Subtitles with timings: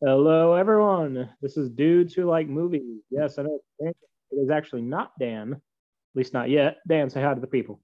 [0.00, 1.28] Hello, everyone.
[1.42, 3.02] This is Dudes Who Like Movies.
[3.10, 3.96] Yes, I know it
[4.30, 5.60] is actually not Dan, at
[6.14, 6.76] least not yet.
[6.86, 7.80] Dan, say hi to the people.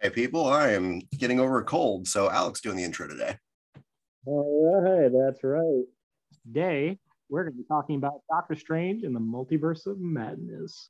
[0.00, 0.46] Hey, people.
[0.46, 3.36] I am getting over a cold, so Alex doing the intro today.
[4.24, 5.84] All right, that's right.
[6.46, 10.88] Today, we're going to be talking about Doctor Strange and the Multiverse of Madness.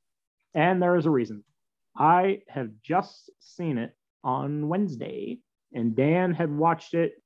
[0.53, 1.43] And there is a reason.
[1.97, 3.93] I have just seen it
[4.23, 5.39] on Wednesday,
[5.73, 7.21] and Dan had watched it,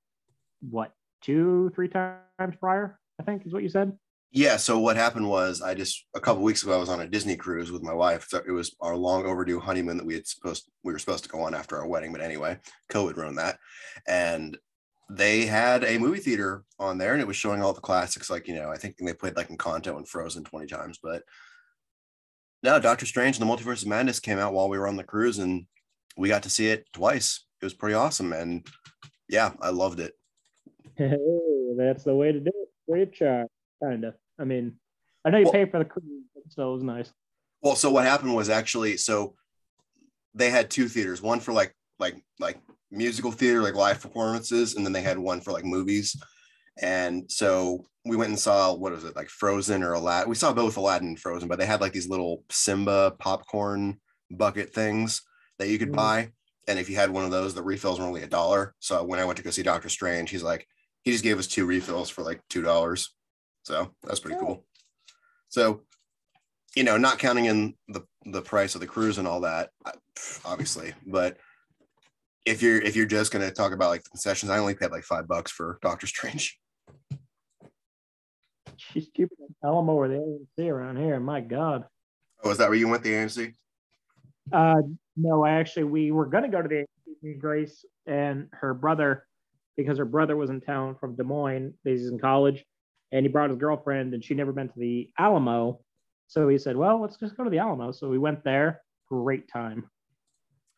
[0.67, 0.91] what,
[1.21, 3.97] two, three times prior, I think is what you said.
[4.31, 4.57] Yeah.
[4.57, 7.37] So what happened was I just a couple weeks ago I was on a Disney
[7.37, 8.27] cruise with my wife.
[8.29, 11.29] So it was our long overdue honeymoon that we had supposed we were supposed to
[11.29, 12.59] go on after our wedding, but anyway,
[12.91, 13.57] COVID ruined that.
[14.07, 14.57] And
[15.09, 18.47] they had a movie theater on there and it was showing all the classics like
[18.47, 21.23] you know i think they played like Encanto and frozen 20 times but
[22.61, 25.03] no doctor strange and the multiverse of madness came out while we were on the
[25.03, 25.65] cruise and
[26.17, 28.67] we got to see it twice it was pretty awesome and
[29.29, 30.13] yeah i loved it
[30.97, 31.17] hey,
[31.77, 33.47] that's the way to do it free of
[33.83, 34.73] kind of i mean
[35.25, 36.05] i know you well, pay for the cruise
[36.49, 37.11] so it was nice
[37.61, 39.35] well so what happened was actually so
[40.33, 42.57] they had two theaters one for like like like
[42.91, 46.15] musical theater, like live performances, and then they had one for like movies.
[46.79, 50.29] And so we went and saw what was it like Frozen or Aladdin?
[50.29, 53.99] We saw both Aladdin and Frozen, but they had like these little Simba popcorn
[54.31, 55.21] bucket things
[55.59, 55.95] that you could mm.
[55.95, 56.31] buy.
[56.67, 58.75] And if you had one of those, the refills were only a dollar.
[58.79, 60.67] So when I went to go see Doctor Strange, he's like,
[61.07, 63.13] he just gave us two refills for like two dollars.
[63.63, 64.65] So that's pretty cool.
[65.47, 65.83] So,
[66.75, 69.69] you know, not counting in the the price of the cruise and all that,
[70.43, 71.37] obviously, but
[72.45, 74.91] if you're if you're just going to talk about like the concessions, I only paid
[74.91, 76.59] like five bucks for Doctor Strange.
[78.75, 79.29] She's than
[79.63, 80.15] Alamo or the
[80.59, 81.21] AMC around here.
[81.21, 81.85] My God.
[82.43, 83.03] Oh, is that where you went?
[83.03, 83.53] The AMC?
[84.51, 84.81] Uh,
[85.15, 86.85] no, I actually, we were going to go to the
[87.23, 87.39] AMC.
[87.39, 89.25] Grace and her brother,
[89.77, 91.73] because her brother was in town from Des Moines.
[91.83, 92.65] He's in college,
[93.11, 95.79] and he brought his girlfriend, and she'd never been to the Alamo.
[96.27, 98.81] So he said, "Well, let's just go to the Alamo." So we went there.
[99.07, 99.89] Great time.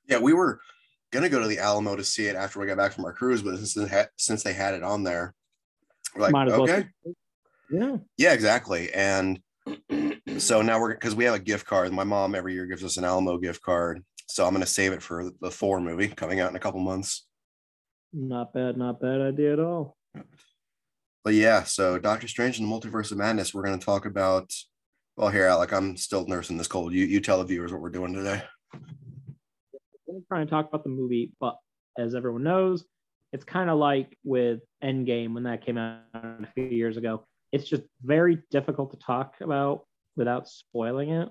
[0.07, 0.59] Yeah, we were
[1.11, 3.41] gonna go to the Alamo to see it after we got back from our cruise,
[3.41, 5.33] but since they had, since they had it on there,
[6.15, 7.15] we're like, okay, well.
[7.71, 8.93] yeah, yeah, exactly.
[8.93, 9.39] And
[10.37, 11.91] so now we're because we have a gift card.
[11.93, 15.01] My mom every year gives us an Alamo gift card, so I'm gonna save it
[15.01, 17.25] for the Thor movie coming out in a couple months.
[18.13, 19.97] Not bad, not bad idea at all.
[21.23, 24.53] But yeah, so Doctor Strange and the Multiverse of Madness, we're gonna talk about.
[25.15, 26.93] Well, here, Alec, I'm still nursing this cold.
[26.93, 28.43] You you tell the viewers what we're doing today
[30.09, 31.57] going to try and talk about the movie, but
[31.97, 32.85] as everyone knows,
[33.31, 37.25] it's kind of like with Endgame when that came out a few years ago.
[37.51, 41.29] It's just very difficult to talk about without spoiling it.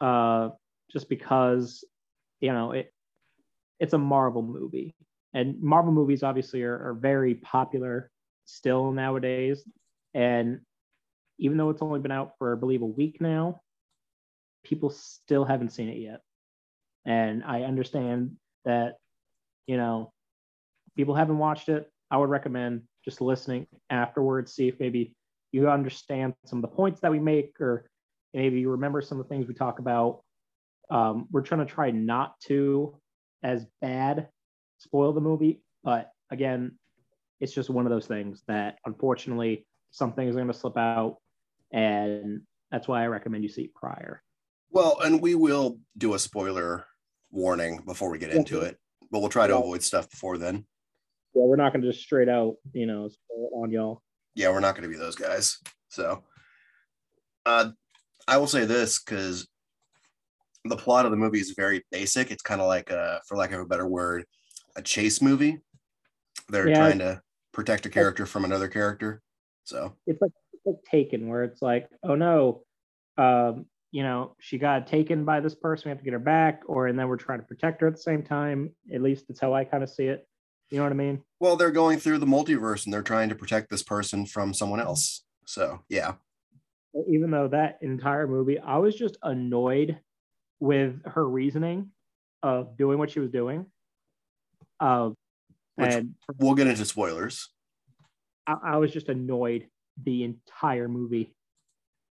[0.00, 0.50] Uh,
[0.90, 1.84] just because,
[2.40, 2.92] you know, it
[3.80, 4.94] it's a Marvel movie,
[5.34, 8.10] and Marvel movies obviously are, are very popular
[8.44, 9.62] still nowadays.
[10.14, 10.60] And
[11.38, 13.60] even though it's only been out for, I believe, a week now,
[14.64, 16.20] people still haven't seen it yet.
[17.04, 18.96] And I understand that,
[19.66, 20.12] you know,
[20.96, 21.90] people haven't watched it.
[22.10, 25.14] I would recommend just listening afterwards, see if maybe
[25.52, 27.88] you understand some of the points that we make, or
[28.34, 30.22] maybe you remember some of the things we talk about.
[30.90, 32.96] Um, we're trying to try not to,
[33.42, 34.28] as bad,
[34.78, 35.60] spoil the movie.
[35.84, 36.78] But again,
[37.40, 41.18] it's just one of those things that unfortunately some things are going to slip out.
[41.72, 44.22] And that's why I recommend you see it prior.
[44.70, 46.86] Well, and we will do a spoiler
[47.30, 48.76] warning before we get into it,
[49.10, 50.66] but we'll try to avoid stuff before then.
[51.34, 53.08] Yeah, we're not going to just straight out, you know,
[53.54, 54.02] on y'all.
[54.34, 55.58] Yeah, we're not going to be those guys.
[55.88, 56.24] So,
[57.46, 57.70] uh,
[58.26, 59.48] I will say this because
[60.64, 62.30] the plot of the movie is very basic.
[62.30, 64.24] It's kind of like, a, for lack of a better word,
[64.78, 65.60] a chase movie.
[66.48, 66.76] They're yeah.
[66.76, 67.20] trying to
[67.52, 69.20] protect a character from another character.
[69.64, 72.62] So it's like, it's like Taken, where it's like, oh no,
[73.18, 76.62] um, you know, she got taken by this person, we have to get her back,
[76.66, 78.70] or and then we're trying to protect her at the same time.
[78.94, 80.26] At least that's how I kind of see it.
[80.70, 81.22] You know what I mean?
[81.40, 84.80] Well, they're going through the multiverse and they're trying to protect this person from someone
[84.80, 85.24] else.
[85.46, 86.14] So yeah.
[87.08, 89.98] Even though that entire movie, I was just annoyed
[90.60, 91.90] with her reasoning
[92.42, 93.66] of doing what she was doing.
[94.80, 95.10] Uh,
[95.76, 97.48] Which and we'll get into spoilers.
[98.46, 99.66] I, I was just annoyed
[100.02, 101.34] the entire movie.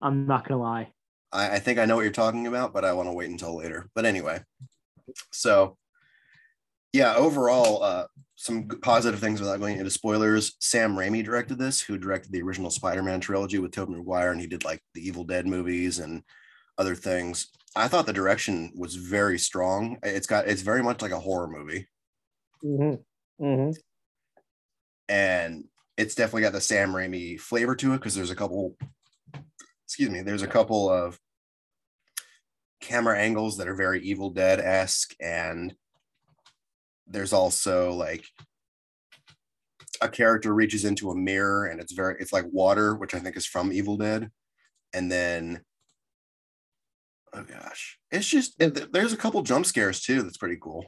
[0.01, 0.93] I'm not gonna lie.
[1.33, 3.57] I, I think I know what you're talking about, but I want to wait until
[3.57, 3.89] later.
[3.95, 4.43] But anyway,
[5.33, 5.77] so
[6.93, 10.57] yeah, overall, uh, some positive things without going into spoilers.
[10.61, 14.47] Sam Raimi directed this, who directed the original Spider-Man trilogy with Tobey Maguire, and he
[14.47, 16.23] did like the Evil Dead movies and
[16.79, 17.49] other things.
[17.75, 19.99] I thought the direction was very strong.
[20.03, 21.87] It's got it's very much like a horror movie.
[22.65, 23.45] Mm-hmm.
[23.45, 23.71] Mm-hmm.
[25.09, 25.65] And
[25.97, 28.77] it's definitely got the Sam Raimi flavor to it because there's a couple,
[29.85, 31.19] excuse me, there's a couple of
[32.81, 35.75] camera angles that are very Evil Dead esque, and
[37.07, 38.25] there's also like
[40.01, 43.37] a character reaches into a mirror and it's very it's like water, which I think
[43.37, 44.31] is from Evil Dead,
[44.93, 45.63] and then
[47.33, 50.23] oh gosh, it's just there's a couple jump scares too.
[50.23, 50.85] That's pretty cool.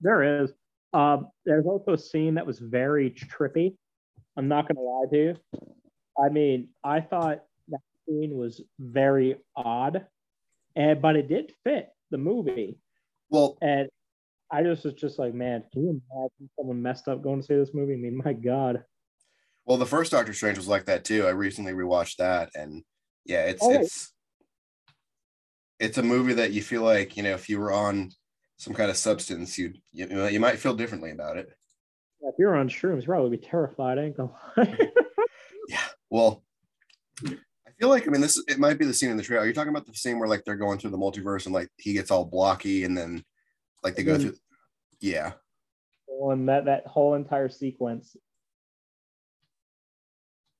[0.00, 0.52] There is.
[0.92, 3.76] Um, there's also a scene that was very trippy.
[4.36, 5.36] I'm not gonna lie to you.
[6.18, 10.06] I mean, I thought that scene was very odd,
[10.76, 12.78] and but it did fit the movie.
[13.30, 13.88] Well, And
[14.50, 17.54] I just was just like, man, can you imagine someone messed up going to see
[17.54, 17.92] this movie?
[17.92, 18.82] I mean, my God.
[19.66, 21.26] well, the first Doctor Strange was like that too.
[21.26, 22.82] I recently rewatched that, and
[23.26, 23.72] yeah, it's Oh.
[23.72, 24.12] it's
[25.78, 28.10] it's a movie that you feel like you know if you were on
[28.58, 31.48] some kind of substance, you'd you, you might feel differently about it.
[32.20, 33.98] If you're on shrooms, you'd probably be terrified.
[33.98, 34.90] I ain't gonna lie.
[36.10, 36.42] Well,
[37.22, 39.44] I feel like I mean this it might be the scene in the trailer.
[39.44, 41.68] Are you talking about the scene where like they're going through the multiverse and like
[41.76, 43.22] he gets all blocky and then
[43.84, 44.34] like they go through
[45.00, 45.32] yeah.
[46.08, 48.16] and that that whole entire sequence.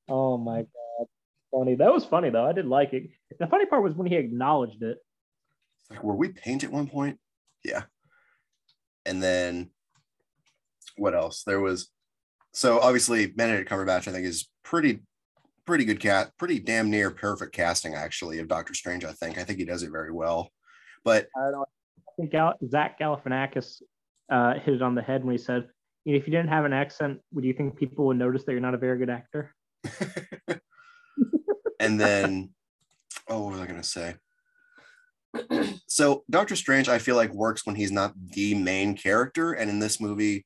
[0.08, 1.06] Oh my god,
[1.50, 1.74] funny.
[1.76, 2.46] That was funny though.
[2.46, 3.08] I did like it.
[3.38, 4.98] The funny part was when he acknowledged it.
[5.80, 7.18] It's like were we paint at one point?
[7.64, 7.84] Yeah.
[9.06, 9.70] And then
[10.96, 11.42] what else?
[11.44, 11.90] There was
[12.52, 15.00] so obviously Benedict Cumberbatch I think is pretty
[15.66, 19.38] pretty good cat pretty damn near perfect casting actually of Doctor Strange I think.
[19.38, 20.50] I think he does it very well.
[21.04, 21.68] But I don't.
[22.06, 23.82] I think Gal- Zach Galifianakis
[24.30, 25.68] uh, hit it on the head when he said,
[26.04, 28.74] "If you didn't have an accent, would you think people would notice that you're not
[28.74, 29.54] a very good actor?"
[31.80, 32.50] and then
[33.28, 34.14] oh what was i going to say
[35.86, 39.78] so doctor strange i feel like works when he's not the main character and in
[39.78, 40.44] this movie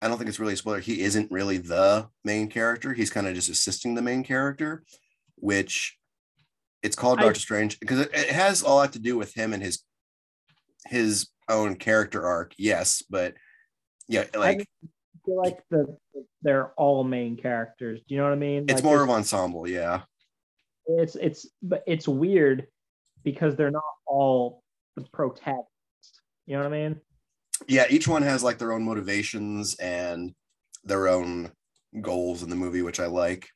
[0.00, 3.26] i don't think it's really a spoiler he isn't really the main character he's kind
[3.26, 4.82] of just assisting the main character
[5.36, 5.98] which
[6.82, 9.52] it's called I- doctor strange because it, it has a lot to do with him
[9.52, 9.82] and his
[10.86, 13.34] his own character arc yes but
[14.08, 14.88] yeah like I
[15.26, 15.96] feel like the
[16.42, 18.00] they're all main characters.
[18.00, 18.64] Do you know what I mean?
[18.64, 20.02] it's Like, more of ensemble yeah
[20.86, 22.66] it's it's but it's weird
[23.24, 24.62] because they're not all
[24.96, 25.66] the protagonists.
[26.46, 27.00] You know what I mean?
[27.68, 30.34] yeah, each one has like their own motivations and
[30.82, 31.52] their own
[32.00, 33.48] goals in the movie, which I like.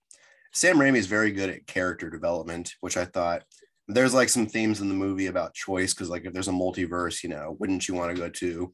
[0.52, 3.42] Sam Raimi is very good at character development, which I thought
[3.88, 7.22] there's like some themes in the movie about choice because like if there's a multiverse,
[7.22, 8.72] you know, wouldn't you want to go to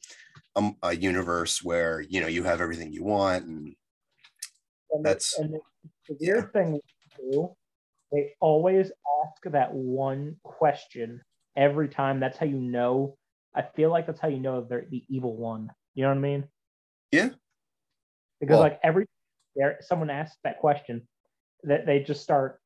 [0.57, 3.75] a, a universe where you know you have everything you want and
[4.93, 5.61] And That's- and the,
[6.09, 6.81] the weird thing
[7.17, 7.55] too,
[8.13, 8.91] they always
[9.25, 11.21] ask that one question
[11.57, 12.21] every time.
[12.21, 13.17] That's how you know.
[13.55, 15.71] I feel like that's how you know they're the evil one.
[15.95, 16.45] You know what I mean?
[17.11, 17.31] Yeah.
[18.41, 19.07] Because Well- like every
[19.57, 21.07] there someone asks that question,
[21.65, 22.61] that they just start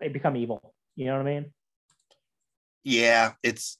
[0.00, 0.74] they become evil.
[0.96, 1.52] You know what I mean?
[2.82, 3.78] yeah, it's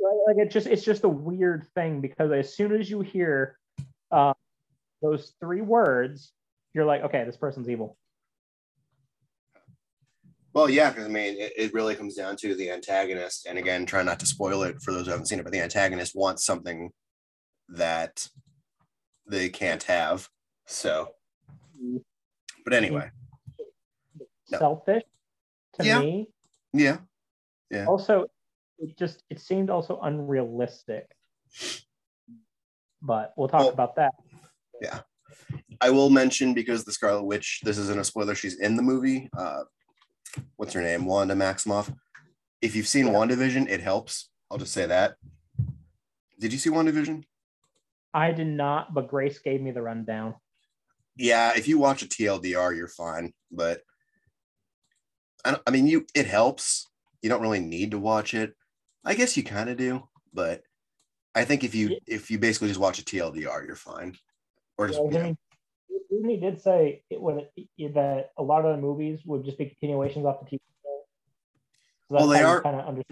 [0.00, 3.56] Like, like it just it's just a weird thing because as soon as you hear
[4.10, 4.34] uh,
[5.00, 6.32] those three words,
[6.74, 7.96] you're like, okay, this person's evil.
[10.54, 13.46] Well, yeah, because I mean, it, it really comes down to the antagonist.
[13.46, 15.60] And again, try not to spoil it for those who haven't seen it, but the
[15.62, 16.90] antagonist wants something
[17.70, 18.28] that
[19.26, 20.28] they can't have.
[20.66, 21.08] So,
[22.64, 23.10] but anyway,
[24.50, 24.58] No.
[24.58, 25.04] Selfish
[25.78, 26.00] to Yeah.
[26.00, 26.28] me.
[26.74, 26.98] yeah,
[27.70, 27.86] Yeah.
[27.86, 28.26] Also,
[28.78, 31.10] it just it seemed also unrealistic.
[33.00, 34.12] But we'll talk Well- about that.
[34.82, 35.00] Yeah.
[35.80, 39.30] I will mention because the Scarlet Witch, this isn't a spoiler, she's in the movie.
[39.36, 39.64] Uh,
[40.56, 41.04] what's her name?
[41.04, 41.94] Wanda Maximoff.
[42.60, 43.12] If you've seen Yeah.
[43.12, 44.30] WandaVision, it helps.
[44.50, 45.16] I'll just say that.
[46.38, 47.24] Did you see WandaVision?
[48.14, 50.34] I did not, but Grace gave me the rundown.
[51.16, 53.32] yeah, if you watch a TLDR, you're fine.
[53.50, 53.82] But
[55.44, 56.88] I, don't, I mean, you it helps.
[57.20, 58.54] You don't really need to watch it.
[59.04, 60.62] I guess you kind of do, but
[61.34, 61.96] I think if you Yeah.
[62.06, 64.16] if you basically just watch a TLDR, you're fine.
[64.78, 65.36] Or just Yeah, you
[66.22, 67.48] I know, mean, Disney did say it would
[67.94, 71.02] that a lot of the movies would just be continuations off the TV show.
[72.08, 73.02] So Well, they are- kind of under.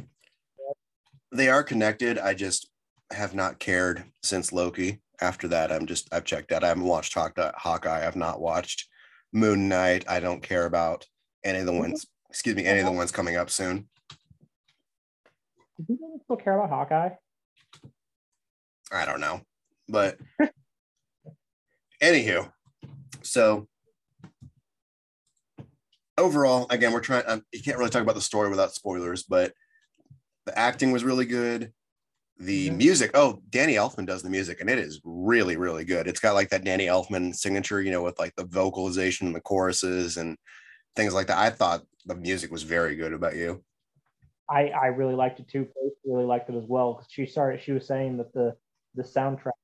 [1.33, 2.19] they are connected.
[2.19, 2.71] I just
[3.13, 5.01] have not cared since Loki.
[5.21, 6.65] After that, I'm just I've checked out.
[6.65, 7.53] I haven't watched Hawkeye.
[7.57, 8.07] Hawkeye.
[8.07, 8.89] I've not watched
[9.33, 10.05] Moon Knight.
[10.09, 11.07] I don't care about
[11.45, 11.81] any of the mm-hmm.
[11.81, 12.07] ones.
[12.31, 12.99] Excuse me, any of the uh-huh.
[12.99, 13.89] ones coming up soon.
[15.79, 17.11] Do people still care about Hawkeye?
[18.93, 19.43] I don't know.
[19.89, 20.19] But
[22.03, 22.51] anywho,
[23.31, 23.69] so
[26.19, 27.23] overall, again, we're trying.
[27.29, 29.53] Um, you can't really talk about the story without spoilers, but
[30.47, 31.73] the acting was really good.
[32.43, 32.77] the Mhm.
[32.79, 33.11] music.
[33.13, 36.09] Oh, Danny Elfman does the music, and it is really, really good.
[36.09, 39.43] It's got like that Danny Elfman signature, you know, with like the vocalization and the
[39.43, 40.39] choruses and
[40.97, 41.37] things like that.
[41.37, 43.63] I thought the music was very good about you.
[44.49, 45.67] I I really liked it too.
[45.67, 47.61] Faith really liked it as well because she started.
[47.61, 48.57] She was saying that the
[48.95, 49.60] the soundtrack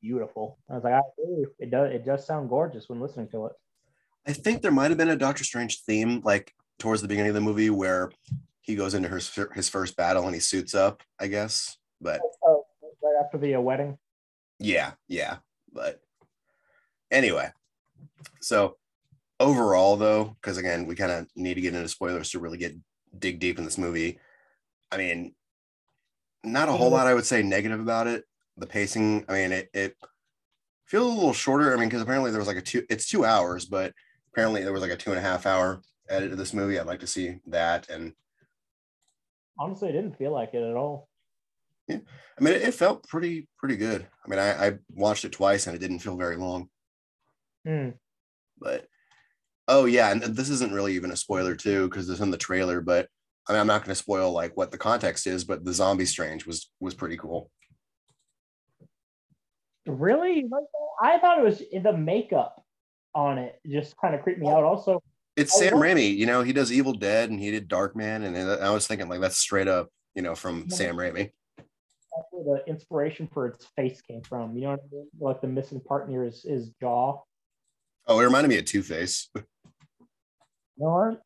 [0.00, 0.58] beautiful.
[0.70, 1.46] I was like, I agree.
[1.58, 1.92] It does.
[1.92, 3.52] It does sound gorgeous when listening to it.
[4.26, 7.34] I think there might have been a Doctor Strange theme like towards the beginning of
[7.34, 8.10] the movie where
[8.60, 11.76] he goes into his his first battle and he suits up, I guess.
[12.00, 12.64] But Oh,
[13.02, 13.98] right after the uh, wedding.
[14.58, 15.38] yeah, yeah.
[15.72, 16.00] But
[17.10, 17.50] anyway,
[18.40, 18.76] so
[19.40, 22.76] overall though, because again, we kind of need to get into spoilers to really get
[23.18, 24.18] dig deep in this movie.
[24.90, 25.34] I mean,
[26.44, 28.24] not a whole lot I would say negative about it.
[28.56, 29.96] The pacing, I mean, it it
[30.86, 31.72] feels a little shorter.
[31.72, 33.92] I mean, because apparently there was like a two, it's two hours, but
[34.32, 36.78] apparently there was like a two and a half hour edit of this movie.
[36.78, 37.88] I'd like to see that.
[37.88, 38.12] And
[39.58, 41.08] Honestly, it didn't feel like it at all.
[41.88, 41.98] Yeah.
[42.38, 44.06] I mean, it, it felt pretty pretty good.
[44.24, 46.68] I mean, I, I watched it twice and it didn't feel very long.
[47.64, 47.90] Hmm.
[48.58, 48.86] but
[49.68, 52.80] oh yeah and this isn't really even a spoiler too because it's in the trailer
[52.80, 53.06] but
[53.48, 56.04] i mean i'm not going to spoil like what the context is but the zombie
[56.04, 57.50] strange was was pretty cool
[59.86, 60.48] Really?
[61.00, 62.62] I thought it was the makeup
[63.14, 64.62] on it just kind of creeped me out.
[64.64, 65.02] Also,
[65.36, 65.86] it's Oh, sam what?
[65.86, 69.08] raimi you know he does evil dead and he did Darkman and i was thinking
[69.08, 70.76] like that's straight up you know from Yeah.
[70.76, 74.54] sam raimi that's where the inspiration for its face came from.
[74.54, 75.08] You know what I mean?
[75.18, 77.18] Like the missing part near his, his jaw.
[78.08, 79.42] oh it reminded me of two-face No,
[80.76, 81.22] know what?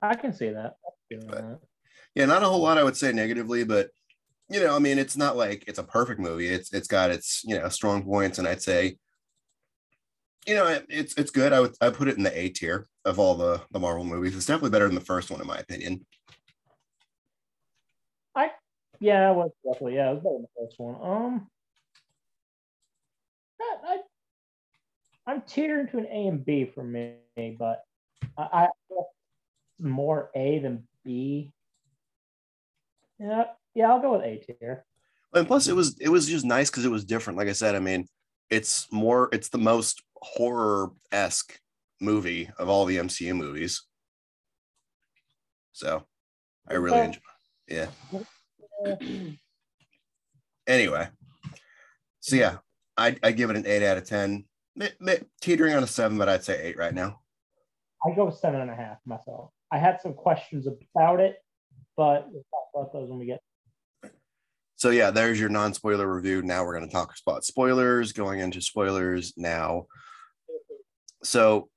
[0.00, 0.76] I can see that.
[0.86, 1.58] I can see But- that.
[2.14, 3.90] yeah not a whole lot i would say negatively but
[4.48, 7.42] you know i mean it's not like it's a perfect movie it's it's got its
[7.44, 8.96] you know strong points and i'd say
[10.46, 13.18] you know it's it's good i would i put it in the a tier of
[13.18, 16.04] all the the marvel movies it's definitely better than the first one in my opinion
[18.36, 18.50] I
[19.00, 19.94] Yeah, it was definitely.
[19.94, 20.94] Yeah, it was better than the first one.
[21.02, 21.50] Um,
[23.60, 23.98] I, I
[25.32, 27.16] I'm teetering to an A and B for me,
[27.58, 27.82] but
[28.38, 28.68] I, I
[29.80, 31.52] more A than B.
[33.18, 33.46] Yeah,
[33.76, 34.84] yeah, I'll go with A tier.
[35.34, 37.74] and plus it was it was just nice because it was different like i said
[37.74, 38.06] i mean
[38.50, 41.60] it's more it's the most horror-esque
[42.00, 43.82] movie of all the mcu movies
[45.72, 46.02] so
[46.68, 47.06] i really Okay.
[47.06, 47.20] enjoy
[47.68, 47.88] yeah
[50.66, 51.08] anyway
[52.20, 52.56] so yeah
[52.96, 54.44] i i give it an 8 out of 10
[54.76, 57.20] Mi- mi- teetering on a 7 but i'd say 8 right now
[58.06, 59.50] I go with seven and a half myself.
[59.72, 61.36] I had some questions about it,
[61.96, 63.40] but we'll talk about those when we get.
[64.76, 66.42] So yeah there's your non-spoiler review.
[66.42, 69.86] Now we're going to talk about spoilers going into spoilers now.
[71.22, 71.68] So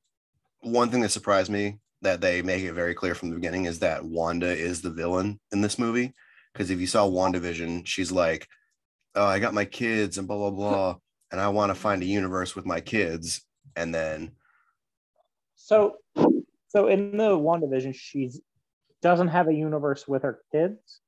[0.62, 3.80] one thing that surprised me that they make it very clear from the beginning is
[3.80, 6.14] that wanda is the villain in this movie.
[6.54, 8.48] Because if you saw wandavision she's like
[9.16, 10.96] oh i got my kids and blah blah blah
[11.32, 14.32] and i want to find a universe with my kids and then
[15.70, 15.98] So,
[16.70, 18.42] so in the WandaVision, she's
[19.02, 21.02] doesn't have a universe with her kids.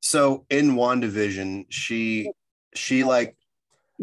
[0.00, 2.30] So in wandavision she
[2.74, 3.36] she like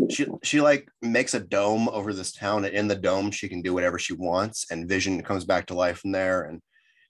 [0.09, 3.61] she she like makes a dome over this town and in the dome she can
[3.61, 6.61] do whatever she wants and vision comes back to life from there and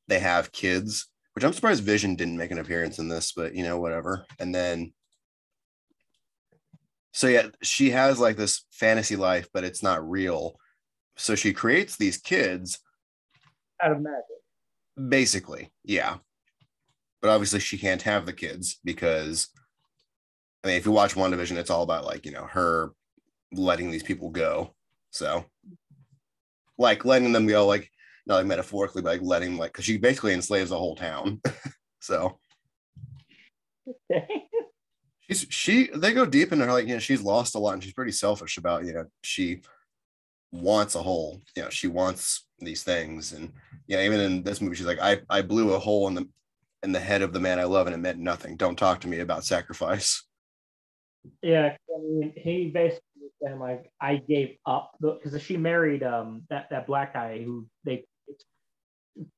[0.07, 3.63] they have kids which i'm surprised vision didn't make an appearance in this but you
[3.63, 4.25] know whatever.
[4.39, 4.93] And then
[7.11, 10.55] so yeah she has like this fantasy life but it's not real.
[11.17, 12.79] So she creates these kids
[13.81, 15.09] Out of magic.
[15.09, 16.17] basically yeah
[17.21, 19.49] but obviously she can't have the kids because
[20.63, 22.93] i mean if you watch WandaVision it's all about like you know her
[23.59, 24.73] letting these people go.
[25.11, 25.45] So
[26.77, 27.89] like letting them go like
[28.27, 31.41] not like metaphorically but like letting like because she basically enslaves the whole town.
[32.01, 32.37] So.
[35.21, 37.83] She's she they go deep into her like you know she's lost a lot and
[37.83, 39.61] she's pretty selfish about you know she
[40.51, 43.33] wants a hole you know she wants these things.
[43.33, 43.51] And
[43.87, 46.29] you know even in this movie she's like i i blew a hole in the
[46.83, 49.07] in the head of the man i love and it meant nothing don't talk to
[49.07, 50.23] me about sacrifice
[51.41, 56.43] yeah, I mean, he basically was saying like, I gave up because she married um
[56.49, 58.05] that that black guy who they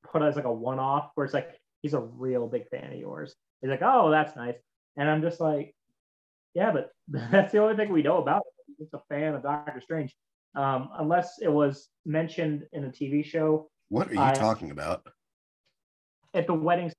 [0.04, 2.98] put as like a one off, where it's like he's a real big fan of
[2.98, 3.34] yours.
[3.60, 4.56] He's like, oh, that's nice,
[4.96, 5.74] and I'm just like,
[6.54, 8.64] yeah, but that's the only thing we know about it.
[8.66, 10.14] He's just a fan of Doctor Strange.
[10.54, 15.06] Um, unless it was mentioned in a TV show what are you I- talking about
[16.34, 16.90] at the wedding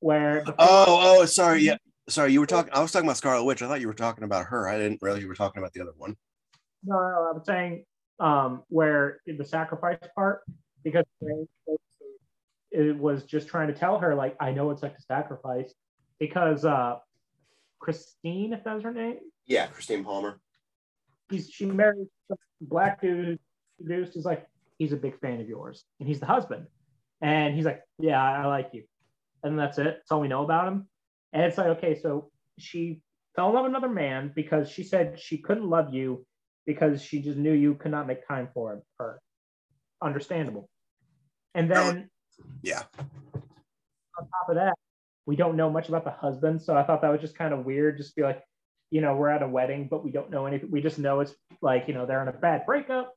[0.00, 0.84] where the oh
[1.20, 1.76] oh sorry yeah
[2.08, 4.24] sorry you were talking i was talking about scarlet witch i thought you were talking
[4.24, 6.16] about her i didn't realize you were talking about the other one
[6.84, 7.84] No, no, no, I'm saying
[8.20, 10.42] um, where the sacrifice part,
[10.84, 11.04] because
[12.70, 15.74] it was just trying to tell her, like, I know it's like a sacrifice,
[16.18, 16.96] because uh,
[17.80, 19.16] Christine, if that was her name.
[19.46, 20.38] Yeah, Christine Palmer.
[21.30, 23.38] He's she married a black dude.
[23.80, 24.46] Introduced is like
[24.78, 26.66] he's a big fan of yours, and he's the husband.
[27.22, 28.84] And he's like, yeah, I like you,
[29.42, 29.84] and that's it.
[29.84, 30.88] That's all we know about him.
[31.32, 33.00] And it's like, okay, so she
[33.36, 36.26] fell in love with another man because she said she couldn't love you
[36.66, 39.20] because she just knew you could not make time for her.
[40.02, 40.68] Understandable.
[41.54, 42.10] And then,
[42.62, 42.82] Yeah.
[44.18, 44.74] on top of that,
[45.26, 46.62] we don't know much about the husband.
[46.62, 47.96] So I thought that was just kind of weird.
[47.96, 48.42] Just be like,
[48.90, 50.70] you know, we're at a wedding, but we don't know anything.
[50.70, 53.14] We just know it's like, you know, they're in a bad breakup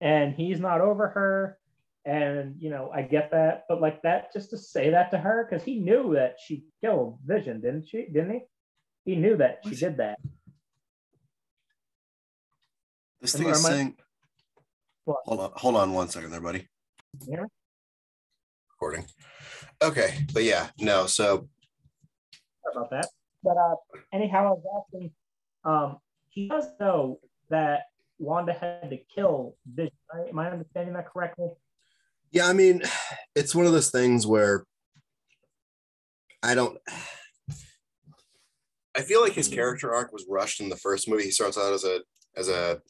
[0.00, 1.58] and he's not over her.
[2.06, 3.64] And, you know, I get that.
[3.68, 7.18] But like that, just to say that to her, because he knew that she killed
[7.24, 8.06] Vision, didn't she?
[8.12, 8.40] Didn't he?
[9.12, 10.18] He knew that she did that.
[13.20, 13.96] This And thing is I- saying.
[15.06, 15.18] What?
[15.26, 16.66] Hold on, hold on one second there, buddy.
[17.26, 17.44] Yeah.
[18.70, 19.04] Recording.
[19.82, 21.06] Okay, but yeah, no.
[21.06, 21.46] So
[22.62, 23.08] Sorry about that.
[23.42, 23.74] But uh,
[24.14, 25.10] anyhow, I was asking,
[25.64, 25.98] um,
[26.30, 27.20] he does know
[27.50, 27.82] that
[28.18, 29.92] Wanda had to kill Vision.
[30.12, 30.30] Right?
[30.30, 31.48] Am I understanding that correctly?
[32.34, 32.82] Yeah, I mean,
[33.36, 34.64] it's one of those things where
[36.42, 36.76] I don't.
[38.96, 41.24] I feel like his character arc was rushed in the first movie.
[41.24, 42.00] He starts out as a
[42.36, 42.80] as a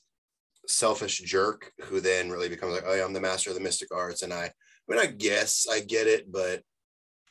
[0.66, 3.94] selfish jerk who then really becomes like, oh yeah, I'm the master of the mystic
[3.94, 4.46] arts, and I.
[4.46, 6.60] I mean, I guess I get it, but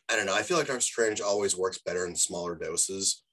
[0.09, 0.33] I don't know.
[0.33, 3.23] I feel like Doctor Strange always works better in smaller doses,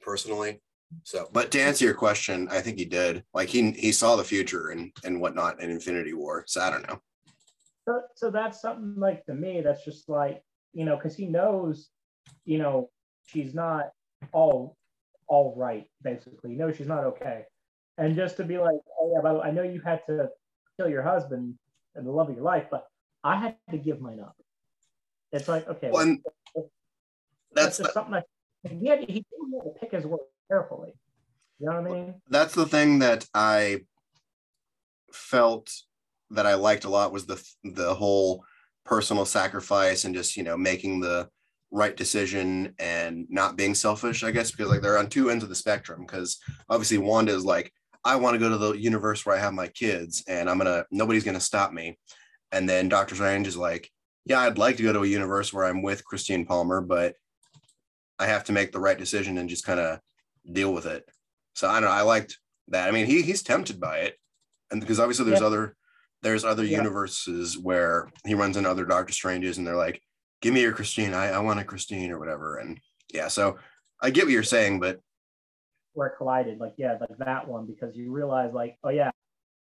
[0.00, 0.60] personally.
[1.02, 3.24] So, but to answer your question, I think he did.
[3.34, 6.44] Like he he saw the future and and whatnot in Infinity War.
[6.46, 7.00] So I don't know.
[7.88, 10.42] So, so that's something like to me that's just like
[10.74, 11.88] you know because he knows
[12.44, 12.90] you know
[13.24, 13.92] she's not
[14.32, 14.76] all
[15.26, 16.50] all right basically.
[16.54, 17.44] Knows she's not okay,
[17.96, 20.28] and just to be like, oh yeah, by the way, I know you had to
[20.76, 21.54] kill your husband
[21.94, 22.86] and the love of your life, but
[23.24, 24.36] I had to give mine up.
[25.32, 26.22] It's like okay, Well, and
[26.54, 26.68] that's
[27.54, 28.24] that's just something like
[28.68, 30.92] he had he didn't have to pick his words carefully.
[31.58, 32.14] You know what I mean?
[32.28, 33.78] that's the thing that I
[35.10, 35.72] felt
[36.30, 38.44] that I liked a lot was the the whole
[38.84, 41.28] personal sacrifice and just you know making the
[41.70, 44.24] right decision and not being selfish.
[44.24, 46.00] I guess because like they're on two ends of the spectrum.
[46.06, 46.38] Because
[46.68, 47.72] obviously Wanda is like,
[48.04, 50.84] I want to go to the universe where I have my kids, and I'm gonna
[50.90, 51.98] nobody's gonna stop me.
[52.52, 53.90] And then Doctor Strange is like,
[54.24, 57.14] Yeah, I'd like to go to a universe where I'm with Christine Palmer, but
[58.18, 60.00] I have to make the right decision and just kind of
[60.50, 61.04] deal with it.
[61.54, 61.94] So I don't know.
[61.94, 62.38] I liked
[62.68, 62.88] that.
[62.88, 64.16] I mean, he he's tempted by it,
[64.70, 65.76] and because obviously there's other
[66.22, 66.78] there's other Yeah.
[66.78, 70.02] universes where he runs into other Doctor Stranges, and they're like,
[70.40, 71.14] "Give me your Christine.
[71.14, 72.80] I I want a Christine or whatever." And
[73.12, 73.58] yeah, so
[74.02, 75.00] I get what you're saying, but
[75.94, 79.10] Where it collided, like yeah, like that one because you realize like oh yeah,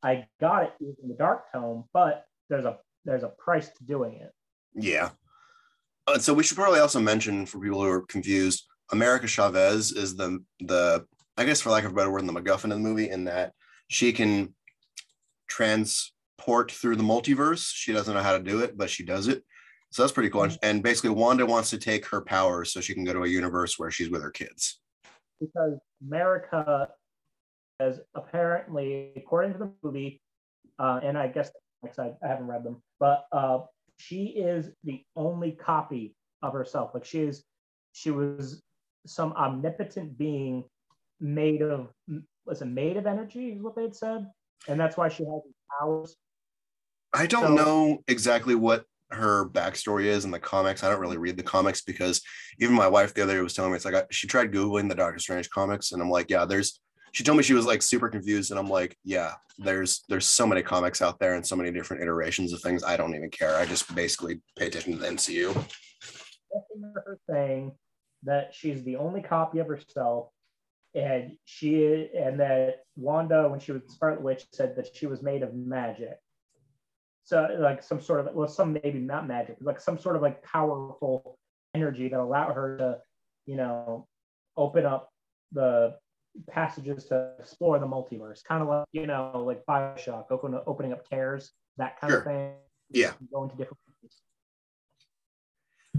[0.03, 4.33] I got it using the Darkhold, but there's a there's a price to doing it.
[4.75, 5.11] yeah.
[6.09, 10.15] Uh, so we should probably also mention for people who are confused, America Chavez is
[10.17, 11.05] the the
[11.37, 13.53] I guess for lack of a better word, the MacGuffin in the movie, in that
[13.89, 14.55] she can
[16.39, 17.71] transport through the multiverse.
[17.73, 19.43] She doesn't know how to do it, but she does it.
[19.91, 20.43] So that's pretty cool.
[20.45, 23.29] And- And basically, Wanda wants to take her powers so she can go to a
[23.29, 24.81] universe where she's with her kids.
[25.39, 26.89] because America
[27.79, 30.19] has apparently, according to the movie,
[30.79, 31.51] uh, and I guess
[31.99, 33.59] I, I haven't read them, but uh,
[33.99, 36.93] she is the only copy of herself.
[36.95, 37.45] Like she is,
[37.93, 38.63] she was
[39.07, 40.65] some omnipotent being
[41.21, 41.93] made of,
[42.47, 44.27] listen, made of energy is what they had said,
[44.69, 46.17] and that's why she has these powers.
[47.17, 50.83] I don't So- know exactly what her backstory is in the comics.
[50.83, 52.21] I don't really read the comics because
[52.59, 54.89] even my wife the other day was telling me it's like I, she tried googling
[54.89, 56.81] the Doctor Strange comics, and I'm like, yeah, there's.
[57.13, 60.47] She told me she was like super confused, and I'm like, yeah, there's there's so
[60.47, 62.85] many comics out there and so many different iterations of things.
[62.85, 63.57] I don't even care.
[63.57, 65.55] I just basically pay attention to the MCU.
[66.95, 67.73] Her saying
[68.25, 70.29] that she's the only copy of herself,
[70.95, 75.43] and she and that Wanda, when she was Scarlet Witch, said that she was made
[75.43, 76.19] of magic.
[77.27, 80.43] So like some sort of well, some maybe not magic, like some sort of like
[80.45, 81.37] powerful
[81.75, 82.99] energy that allowed her to,
[83.47, 84.07] you know,
[84.57, 85.11] open up
[85.51, 85.97] the
[86.49, 91.09] passages to explore the multiverse, kind of like you know, like Bioshock, open, opening up
[91.09, 92.19] tears, that kind Sure.
[92.21, 92.53] of thing.
[92.91, 93.13] Yeah.
[93.33, 93.79] Go into different.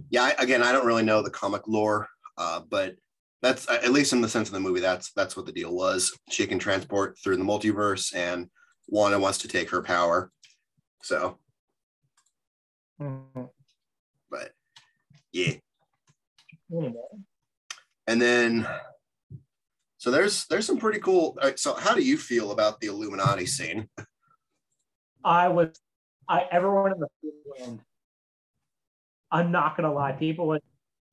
[0.09, 2.95] Yeah, I, again, I don't really know the comic lore, uh, but
[3.41, 4.79] that's at least in the sense of the movie.
[4.79, 6.17] That's that's what the deal was.
[6.29, 8.49] She can transport through the multiverse, and
[8.87, 10.31] Wanda wants to take her power.
[11.01, 11.39] So,
[12.99, 13.49] Mhm.
[14.29, 14.51] but
[15.31, 15.53] yeah,
[16.71, 16.93] Anyway.
[18.07, 18.67] and then
[19.97, 21.37] so there's there's some pretty cool.
[21.41, 23.89] right, so, how do you feel about the Illuminati scene?
[25.23, 25.79] I was,
[26.29, 27.81] I everyone in the field.
[29.31, 30.47] I'm not gonna lie, people.
[30.47, 30.63] Went,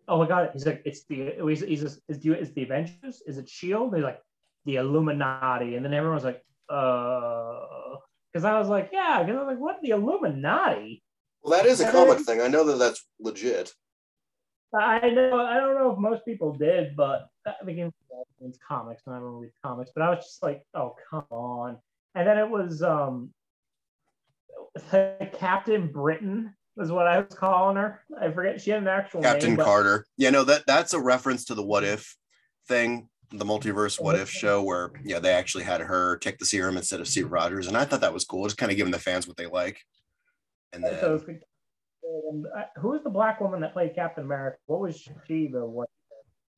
[0.08, 3.22] oh my god, he's like, it's the he's, he's is the is the Avengers?
[3.26, 3.94] Is it Shield?
[3.94, 4.20] He's like,
[4.64, 7.96] the Illuminati, and then everyone's like, uh,
[8.34, 11.04] because I was like, yeah, because I was like, what the Illuminati?
[11.42, 12.40] Well, that is a comic thing.
[12.40, 13.72] I know that that's legit.
[14.74, 15.40] I know.
[15.40, 17.92] I don't know if most people did, but that became
[18.40, 19.92] it's comics, and I don't read comics.
[19.94, 21.78] But I was just like, oh come on.
[22.16, 23.30] And then it was um,
[25.38, 28.00] Captain Britain was what I was calling her.
[28.20, 30.06] I forget she had an actual Captain name, but- Carter.
[30.16, 32.16] Yeah, no, that that's a reference to the what if
[32.66, 36.76] thing, the multiverse what if show where yeah, they actually had her take the serum
[36.76, 37.66] instead of Steve Rogers.
[37.66, 39.80] And I thought that was cool, just kind of giving the fans what they like.
[40.72, 41.20] And then So
[42.30, 44.58] and, uh, who was the black woman that played Captain America?
[44.66, 45.48] What was she?
[45.48, 45.88] The what?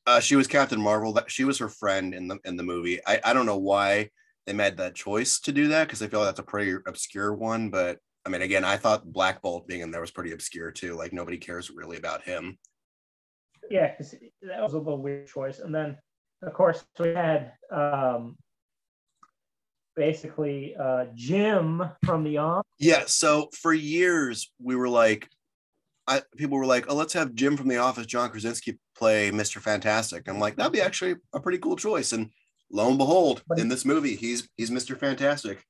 [0.07, 1.13] uh, she was Captain Marvel.
[1.13, 3.01] That she was her friend in the in the movie.
[3.07, 4.11] I, I don't know why
[4.47, 7.35] they made that choice to do that because I feel like that's a pretty obscure
[7.35, 7.71] one.
[7.71, 10.95] But I mean, again, I thought Black Bolt being in there was pretty obscure too.
[10.95, 12.59] Like nobody cares really about him.
[13.69, 13.95] Yeah,
[14.43, 15.59] that was a little weird choice.
[15.59, 15.97] And then,
[16.43, 18.37] of course, we had um,
[19.95, 22.67] basically uh, Jim from the Office.
[22.79, 23.05] Yeah.
[23.07, 25.29] So for years we were like,
[26.07, 29.61] I people were like, oh, let's have Jim from The Office, John Krasinski, play Mister
[29.61, 30.29] Fantastic.
[30.29, 32.13] I'm like, that'd be actually a pretty cool choice.
[32.13, 32.31] And
[32.71, 35.65] lo and behold, But- in this movie, he's he's Mister Fantastic.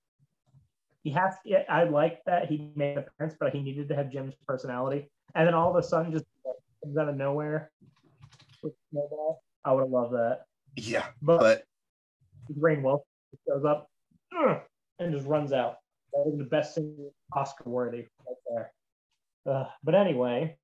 [1.04, 1.34] He has.
[1.44, 5.08] Yeah, I like that he made appearance, but he needed to have Jim's personality.
[5.36, 6.24] And then all of a sudden, just
[6.82, 7.70] comes out of nowhere.
[9.64, 10.40] I would have loved that.
[10.76, 11.62] Yeah, But, but
[12.54, 13.02] Rain Wolf
[13.48, 13.88] shows up
[14.98, 15.76] and just runs out.
[16.12, 18.72] That was the best thing Oscar worthy right there.
[19.50, 20.56] Uh, but anyway,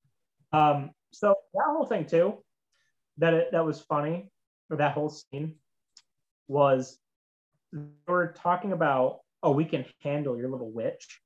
[0.53, 2.43] um, so that whole thing too,
[3.19, 4.31] that it, that was funny,
[4.71, 5.57] or that whole scene
[6.49, 6.99] was
[7.73, 11.21] they were talking about, oh, we can handle your little witch.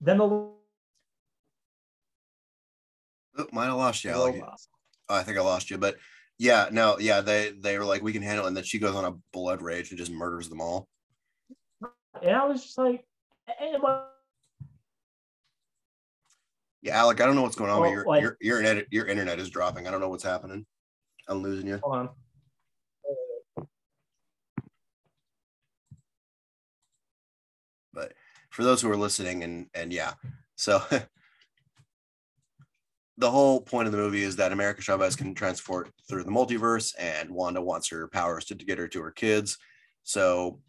[0.00, 0.54] Then the oh,
[3.52, 4.10] might have lost you.
[4.10, 4.34] Alec.
[4.34, 4.60] robot.
[5.08, 5.96] Oh, I think I lost you, but
[6.40, 8.94] yeah, no, yeah, they they were like, we can handle it, and then she goes
[8.96, 10.88] on a blood rage and just murders them all.
[12.22, 13.04] and I was just like,
[13.60, 14.06] was-
[16.80, 19.06] Yeah, Alec, I don't know what's going on, but your like- your your internet your
[19.06, 19.86] internet is dropping.
[19.86, 20.64] I don't know what's happening.
[21.28, 21.78] I'm losing you.
[21.82, 22.08] hold on.
[27.92, 28.14] But
[28.48, 30.14] for those who are listening, and and yeah,
[30.56, 30.82] so
[33.20, 36.94] the whole point of the movie is that America Chavez can transport through the multiverse,
[36.98, 39.58] and Wanda wants her powers to, get her to her kids.
[40.02, 40.60] So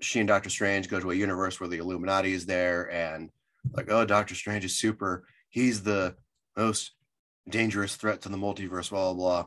[0.00, 3.30] she and Doctor Strange go to a universe where the Illuminati is there, and
[3.72, 5.24] like, oh, Doctor Strange is super.
[5.48, 6.16] He's the
[6.56, 6.92] most
[7.48, 8.90] dangerous threat to the multiverse.
[8.90, 9.44] Blah blah.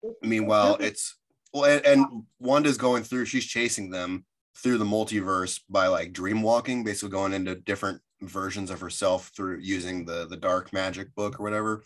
[0.00, 0.12] blah.
[0.22, 1.16] Meanwhile, it's
[1.52, 3.24] well, and, and Wanda's going through.
[3.24, 4.24] She's chasing them
[4.56, 9.58] through the multiverse by like dream walking, basically going into different versions of herself through
[9.60, 11.82] using the the dark magic book or whatever.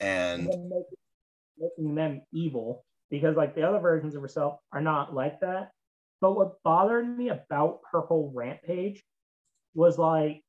[0.00, 0.70] And and
[1.58, 5.70] making, them evil because like the other versions of herself are not like that.
[6.20, 9.02] But what bothered me about her whole rampage
[9.74, 10.42] was like,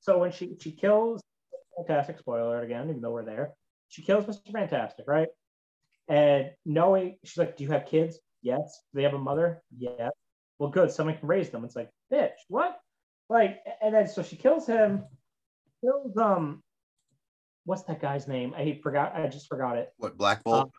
[0.00, 1.20] so when she she kills
[1.76, 3.52] Fantastic, spoiler again, even though we're there,
[3.88, 4.52] she kills Mr.
[4.52, 5.28] Fantastic, right?
[6.08, 8.18] And knowing she's like, Do you have kids?
[8.42, 8.80] Yes.
[8.92, 9.62] Do they have a mother?
[9.76, 10.12] Yes.
[10.58, 10.90] Well, good.
[10.92, 11.64] Someone can raise them.
[11.64, 12.78] It's like, bitch, what?
[13.28, 15.04] Like, and then so she kills him,
[15.82, 16.62] kills um
[17.64, 18.54] what's that guy's name?
[18.56, 19.14] I forgot.
[19.14, 19.92] I just forgot it.
[19.96, 20.70] what Black Bolt?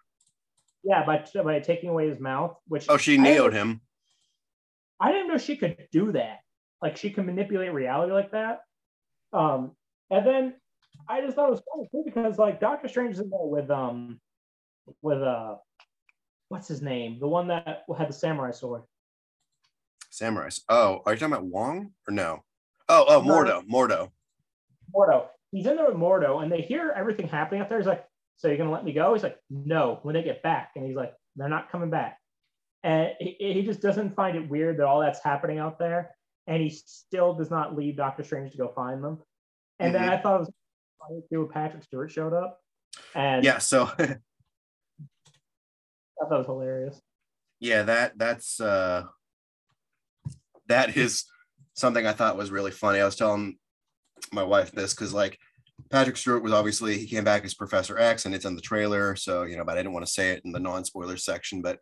[0.84, 3.82] Yeah, by by taking away his mouth, which oh, she nailed him.
[5.00, 6.40] I didn't know she could do that.
[6.82, 8.62] Like she can manipulate reality like that.
[9.34, 9.72] Um,
[10.12, 10.54] and then
[11.10, 13.70] I just thought it was cool too because like Doctor Strange is in there with
[13.72, 14.20] um
[15.02, 15.56] with uh
[16.50, 17.20] what's his name?
[17.20, 18.84] The one that had the samurai sword.
[20.16, 20.50] Samurai.
[20.70, 22.44] Oh, are you talking about Wong or no?
[22.88, 23.22] Oh, oh.
[23.22, 24.12] Mordo, Mordo.
[24.96, 25.28] Mordo.
[25.52, 27.78] He's in there with Mordo, and they hear everything happening up there.
[27.78, 28.06] He's like,
[28.38, 30.96] "So you're gonna let me go?" He's like, "No." When they get back, and he's
[30.96, 32.20] like, "They're not coming back,"
[32.84, 36.16] and he, he just doesn't find it weird that all that's happening out there,
[36.48, 39.22] and he still does not leave Doctor Strange to go find them.
[39.80, 40.10] And then Mhm.
[40.10, 40.52] I thought it was
[41.00, 41.50] funny too.
[41.54, 42.62] Patrick Stewart showed up,
[43.14, 43.58] and Yeah.
[43.60, 44.18] So I
[46.20, 47.02] thought it was hilarious.
[47.60, 49.06] yeah, that that's uh
[50.68, 51.26] that is
[51.74, 53.00] something I thought was really funny.
[53.00, 53.58] I was telling
[54.32, 55.38] my wife this because like
[55.90, 59.16] Patrick Stewart was obviously he came back as Professor X and it's in the trailer,
[59.16, 61.80] so you know, but I didn't want to say it in the non-spoiler section, but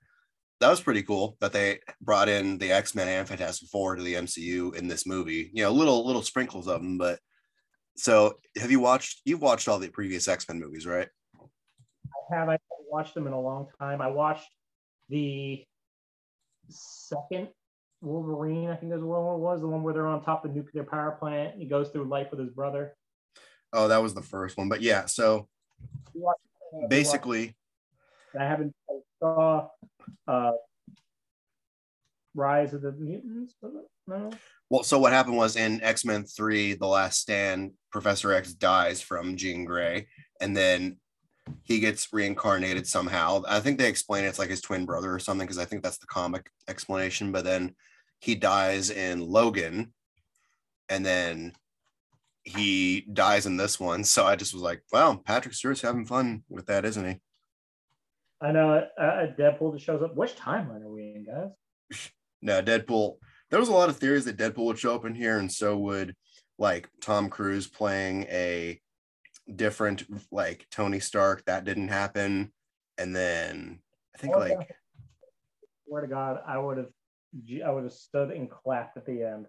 [0.60, 4.16] that was pretty cool that they brought in the X-Men and Fantastic Four to the
[4.16, 5.52] MCU in this movie.
[5.54, 7.20] You know, little little sprinkles of them, but
[7.96, 11.08] so have you watched you've watched all the previous X-Men movies, right?
[11.36, 14.02] I have I haven't watched them in a long time.
[14.02, 14.50] I watched
[15.10, 15.64] the
[16.70, 17.50] second
[18.04, 20.58] Wolverine, I think is what it was, the one where they're on top of the
[20.60, 22.96] nuclear power plant he goes through life with his brother.
[23.72, 24.70] Oh, that was the first one.
[24.70, 25.48] But yeah, so
[26.14, 26.40] You watched-
[26.74, 27.56] you watched- basically,
[28.40, 29.70] I haven't I saw
[30.28, 30.52] uh,
[32.36, 33.56] Rise of the Mutants.
[34.06, 34.32] No.
[34.70, 39.02] well, so what happened was in X Men 3, The Last Stand, Professor X dies
[39.02, 40.08] from Jean Grey,
[40.42, 40.98] and then
[41.64, 43.44] he gets reincarnated somehow.
[43.48, 46.00] I think they explain it's like his twin brother or something, because I think that's
[46.00, 47.32] the comic explanation.
[47.32, 47.76] But then
[48.24, 49.92] he dies in Logan,
[50.88, 51.52] and then
[52.46, 54.06] he dies in this one.
[54.06, 57.20] So I just was like, wow, Patrick Stewart's having fun with that, isn't he?
[58.40, 60.16] I know uh, uh, Deadpool just shows up.
[60.16, 62.10] Which timeline are we in, guys?
[62.42, 63.16] No, Deadpool.
[63.50, 65.78] There was a lot of theories that Deadpool would show up in here, and so
[65.78, 66.14] would
[66.58, 68.82] like Tom Cruise playing a
[69.54, 71.46] different like Tony Stark.
[71.46, 72.52] That didn't happen,
[72.98, 73.80] and then
[74.14, 74.56] I think Okay.
[74.58, 74.76] like
[75.88, 76.90] Swear to God, I would have,
[77.66, 79.48] I would have stood and clapped at the end.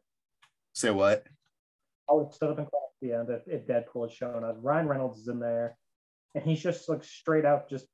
[0.72, 1.24] say what?
[2.08, 4.44] I would have stood up and clapped at the end if, if Deadpool had shown
[4.44, 4.56] up.
[4.60, 5.76] Ryan Reynolds is in there,
[6.34, 7.86] and he's just like straight out just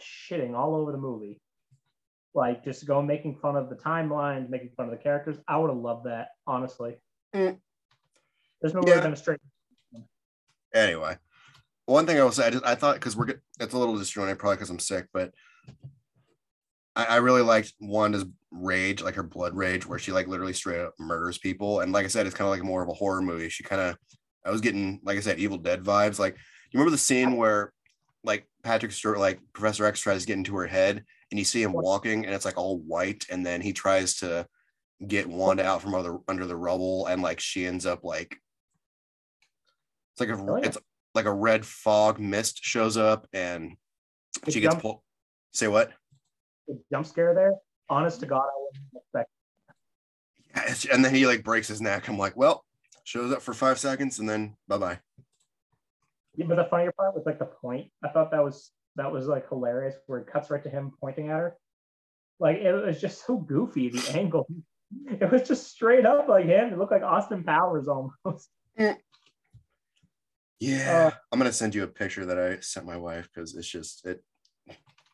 [0.00, 1.40] shitting all over the movie.
[2.34, 5.36] Like just going making fun of the timelines, making fun of the characters.
[5.48, 6.96] I would have loved that, honestly.
[7.34, 7.58] Mm.
[8.60, 8.96] There's no Yeah.
[8.96, 9.40] way been a straight.
[10.72, 11.16] Anyway,
[11.86, 14.38] one thing I will say, I, just, I thought because we're it's a little disjointed,
[14.38, 15.34] probably because I'm sick, but
[16.96, 20.80] I, I really liked Wanda's rage, like her blood rage, where she like literally straight
[20.80, 21.80] up murders people.
[21.80, 23.48] And like I said, it's kind of like more of a horror movie.
[23.48, 23.96] She kind of,
[24.44, 26.18] I was getting, like I said, Evil Dead vibes.
[26.18, 27.72] Like, you remember the scene where
[28.24, 31.62] like Patrick Stewart, like Professor X tries to get into her head and you see
[31.62, 33.26] him walking and it's like all white.
[33.30, 34.46] And then he tries to
[35.06, 38.36] get Wanda out from under, under the rubble and like she ends up like,
[40.12, 40.66] it's like a, Oh, yeah.
[40.66, 40.78] it's
[41.14, 43.76] like a red fog mist shows up and
[44.48, 45.00] she gets pulled.
[45.52, 45.92] Say what?
[46.92, 47.54] Jump scare there.
[47.88, 49.30] Honest to God, I wouldn't expect.
[50.86, 52.08] Yeah, and then he like breaks his neck.
[52.08, 52.64] I'm like, well,
[53.04, 54.98] shows up for five seconds and then bye bye.
[56.36, 57.90] Yeah, but the funnier part was like the point.
[58.04, 61.28] I thought that was that was like hilarious, where it cuts right to him pointing
[61.28, 61.56] at her.
[62.38, 63.88] Like it was just so goofy.
[63.90, 64.46] The angle,
[65.08, 66.72] it was just straight up like him.
[66.72, 68.48] It looked like Austin Powers almost.
[70.62, 73.66] Yeah, Uh, I'm gonna send you a picture that I sent my wife because it's
[73.66, 74.22] just it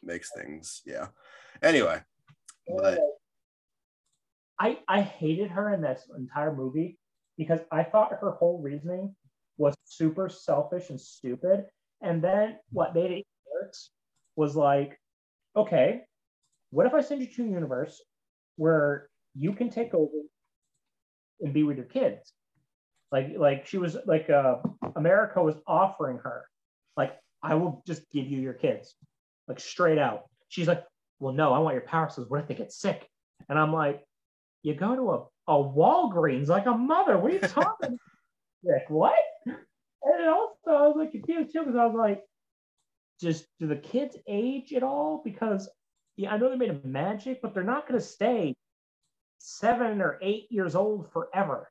[0.02, 0.82] makes things.
[0.84, 1.06] Yeah.
[1.62, 2.00] Anyway,
[2.68, 2.98] but
[4.58, 6.98] I I hated her in this entire movie
[7.36, 9.14] because I thought her whole reasoning
[9.58, 11.66] was super selfish and stupid.
[12.02, 13.90] And then what made it worse
[14.36, 14.98] was like,
[15.56, 16.02] okay,
[16.70, 18.02] what if I send you to a universe
[18.56, 20.12] where you can take over
[21.40, 22.32] and be with your kids?
[23.12, 24.56] Like like she was like uh
[24.96, 26.44] America was offering her,
[26.96, 28.94] like, I will just give you your kids,
[29.46, 30.24] like straight out.
[30.48, 30.82] She's like,
[31.18, 32.08] Well, no, I want your power.
[32.10, 33.08] So what if they get sick?
[33.48, 34.04] And I'm like,
[34.62, 37.18] you go to a, a Walgreens like a mother.
[37.18, 37.98] What are you talking?
[38.64, 39.14] like what?
[39.46, 42.22] And also I was like confused too because I was like,
[43.20, 45.22] just do the kids age at all?
[45.24, 45.68] Because
[46.16, 48.54] yeah, I know they're made a magic, but they're not going to stay
[49.38, 51.70] seven or eight years old forever.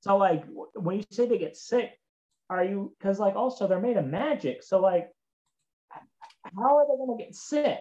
[0.00, 0.44] So like
[0.74, 1.90] when you say they get sick,
[2.48, 2.94] are you?
[2.98, 4.62] Because like also they're made of magic.
[4.62, 5.08] So like,
[5.90, 7.80] how are they going to get sick?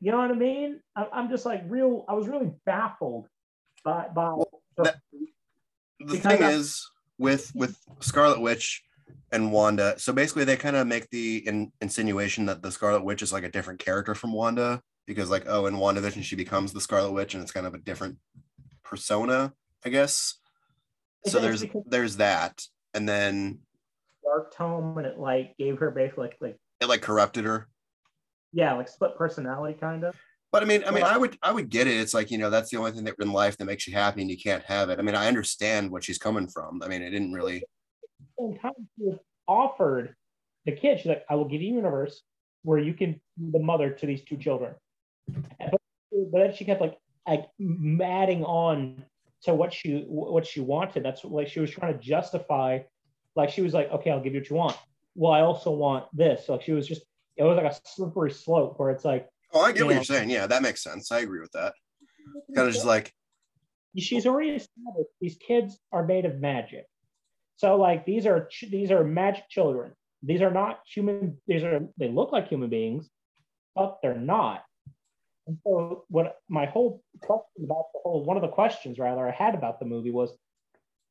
[0.00, 0.80] You know what I mean?
[0.96, 2.04] I, I'm just like real.
[2.08, 3.26] I was really baffled
[3.84, 4.36] by by.
[4.78, 4.96] that-
[6.00, 8.82] the thing I- is with with Scarlet Witch
[9.32, 9.98] and Wanda.
[9.98, 13.44] So basically, they kind of make the in, insinuation that the Scarlet Witch is like
[13.44, 17.34] a different character from Wanda because, like, oh, in WandaVision she becomes the Scarlet Witch,
[17.34, 18.16] and it's kind of a different
[18.82, 19.52] persona,
[19.84, 20.38] I guess.
[21.26, 23.58] So there's there's that, and then
[24.24, 27.68] Darkhold and it like gave her basically like, like it like corrupted her.
[28.52, 30.14] Yeah like split personality kind of
[30.52, 31.96] But I mean, I mean, I would, I would get it.
[31.96, 34.20] It's like you know, that's the only thing that in life that makes you happy,
[34.20, 34.98] and you can't have it.
[34.98, 36.82] I mean, I understand what she's coming from.
[36.82, 37.62] I mean, it didn't really.
[38.36, 39.12] same time she
[39.46, 40.14] offered
[40.64, 42.22] the kid she's like i will give you a universe
[42.62, 44.74] where you can be the mother to these two children
[45.28, 45.80] but,
[46.32, 47.48] but then she kept like like
[48.02, 49.04] adding on
[49.42, 52.78] to what she what she wanted that's like she was trying to justify
[53.36, 54.76] like she was like okay i'll give you what you want
[55.14, 57.02] well i also want this so, like she was just
[57.36, 59.96] it was like a slippery slope where it's like Oh, I get what Yeah.
[59.96, 60.30] you're saying.
[60.30, 61.10] Yeah, that makes sense.
[61.10, 61.74] I agree with that.
[62.54, 63.12] Kind of just like,
[63.98, 66.86] she's already established these kids are made of magic.
[67.56, 69.92] So like these are ch- these are magic children.
[70.22, 71.38] These are not human.
[71.48, 73.10] These are they look like human beings,
[73.74, 74.62] but they're not.
[75.48, 79.32] And so what my whole question about the whole one of the questions rather I
[79.32, 80.30] had about the movie was,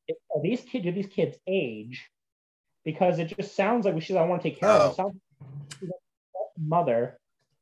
[0.09, 2.07] are these kids do these kids age?
[2.85, 5.09] Because it just sounds like she's I want to take care of Oh.
[5.81, 5.91] them.
[6.61, 7.19] Mother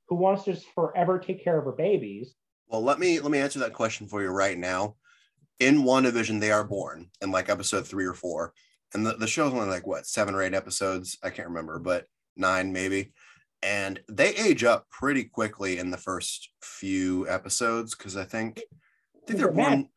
[0.08, 2.36] who wants to just forever take care of her babies.
[2.68, 4.96] well, let me let me answer that question for you right now.
[5.60, 8.54] In WandaVision, they are born in like episode three or four,
[8.94, 11.18] and the, the show's only like what seven or eight episodes?
[11.24, 12.06] I can't remember but
[12.36, 13.14] nine maybe.
[13.64, 18.62] And they age up pretty quickly in the first few episodes because i think
[19.16, 19.90] i think they're born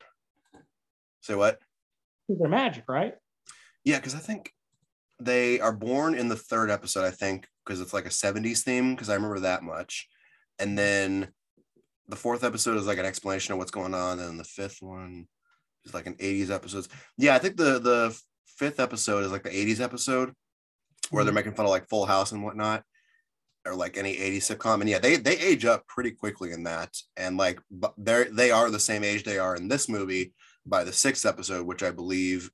[1.21, 1.59] say what?
[2.29, 3.15] They're magic right?
[3.85, 4.55] Yeah because i think
[5.21, 8.97] they are born in the third episode i think because it's like a 70s theme
[8.97, 10.09] because i remember that much
[10.59, 11.29] and then
[12.09, 15.29] the fourth episode is like an explanation of what's going on and the fifth one
[15.85, 16.89] is like an 80s episode.
[17.17, 20.33] yeah i think the the fifth episode is like the 80s episode
[21.11, 21.37] where they're mm-hmm.
[21.37, 22.83] making fun of like full house and whatnot
[23.65, 26.97] or like any 80s sitcom and yeah they they age up pretty quickly in that
[27.17, 27.61] and like
[27.97, 30.33] they're they are the same age they are in this movie
[30.67, 32.51] by the sixth episode which i believe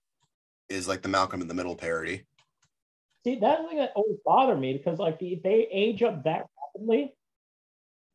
[0.68, 2.26] is like the malcolm in the middle parody
[3.26, 6.46] see that's the thing that always bothered me because like if they age up that
[6.74, 7.12] rapidly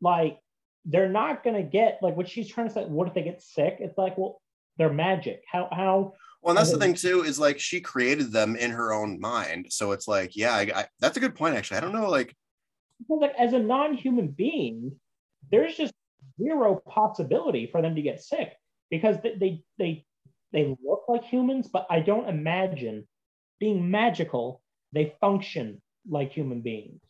[0.02, 0.40] like
[0.86, 3.42] they're not going to get like what she's trying to say what if they get
[3.42, 4.42] sick it's like well
[4.78, 8.56] they're magic how how well, and that's the thing too is like she created them
[8.56, 9.68] in her own mind.
[9.70, 11.56] So it's like, yeah, I, I, that's a good point.
[11.56, 12.36] Actually, I don't know, like
[13.10, 15.00] like as a non-human being,
[15.52, 15.94] there's just
[16.42, 18.54] zero possibility for them to get sick
[18.90, 20.06] because they they they,
[20.52, 23.08] they look like humans, but I don't imagine
[23.60, 24.61] being magical.
[24.94, 27.02] They function like human beings.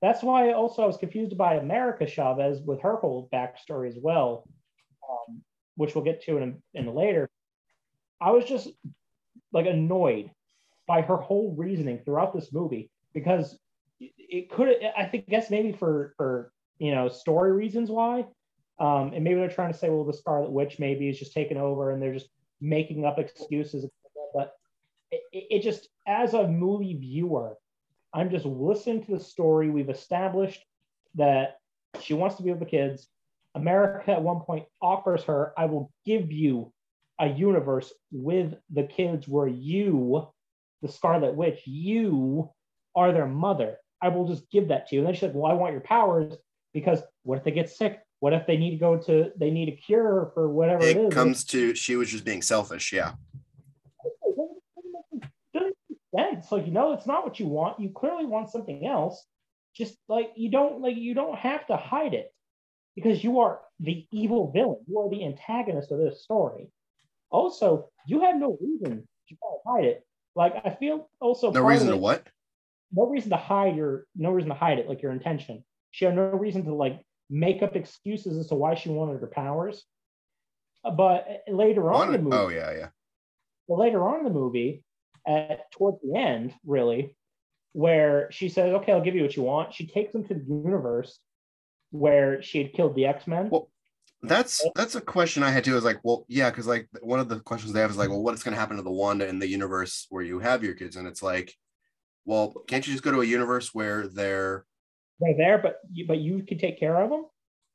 [0.00, 4.48] That's why also I was confused by America Chavez with her whole backstory as well,
[5.08, 5.42] um,
[5.76, 7.28] which we'll get to in, in later.
[8.20, 8.68] I was just
[9.52, 10.30] like annoyed
[10.86, 13.58] by her whole reasoning throughout this movie because
[14.00, 18.24] it could I think guess maybe for for you know story reasons why
[18.78, 21.56] um, and maybe they're trying to say well the Scarlet Witch maybe is just taking
[21.56, 22.28] over and they're just
[22.60, 23.84] making up excuses
[25.10, 27.56] it, it just as a movie viewer
[28.14, 30.64] I'm just listening to the story we've established
[31.14, 31.58] that
[32.00, 33.08] she wants to be with the kids
[33.54, 36.72] America at one point offers her I will give you
[37.20, 40.28] a universe with the kids where you
[40.82, 42.50] the Scarlet Witch you
[42.94, 45.00] are their mother I will just give that to you.
[45.00, 46.36] And then she's like, well, I want your powers
[46.72, 48.00] because what if they get sick?
[48.20, 51.12] What if they need to go to, they need a cure for whatever it, it
[51.12, 52.92] comes to, she was just being selfish.
[52.92, 53.12] Yeah.
[56.12, 57.80] It's like, you know, it's not what you want.
[57.80, 59.24] You clearly want something else.
[59.74, 62.32] Just like, you don't, like, you don't have to hide it
[62.96, 64.78] because you are the evil villain.
[64.88, 66.70] You are the antagonist of this story.
[67.30, 70.06] Also, you have no reason to hide it.
[70.34, 71.52] Like, I feel also.
[71.52, 72.26] No reason to what?
[72.92, 76.14] no reason to hide your no reason to hide it like your intention she had
[76.14, 79.84] no reason to like make up excuses as to why she wanted her powers
[80.96, 82.88] but later on in the oh, movie oh yeah yeah
[83.68, 84.82] later on in the movie
[85.28, 87.14] at towards the end really
[87.72, 89.74] where she says okay i'll give you what you want.
[89.74, 91.20] She takes them to the universe
[91.90, 93.50] where she had killed the x-men.
[93.50, 93.70] Well
[94.22, 95.76] that's that's a question i had too.
[95.76, 98.22] Is like well yeah because like one of the questions they have is like well
[98.22, 100.96] what's going to happen to the wanda in the universe where you have your kids?
[100.96, 101.54] And it's like
[102.28, 104.66] well, can't you just go to a universe where they're
[105.18, 107.24] they're there, but you, but you can take care of them?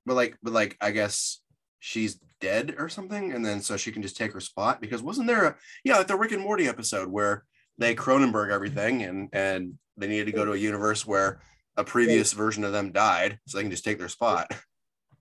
[0.05, 1.41] But like, but like, I guess
[1.83, 4.79] she's dead or something, and then so she can just take her spot.
[4.79, 7.43] Because wasn't there a yeah, like the Rick and Morty episode where
[7.77, 11.41] they Cronenberg everything, and and they needed to go to a universe where
[11.75, 14.47] a previous version of them died, so they can just take their spot.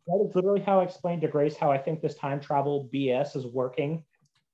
[0.07, 3.37] That is literally how I explained to Grace how I think this time travel BS
[3.37, 4.05] is working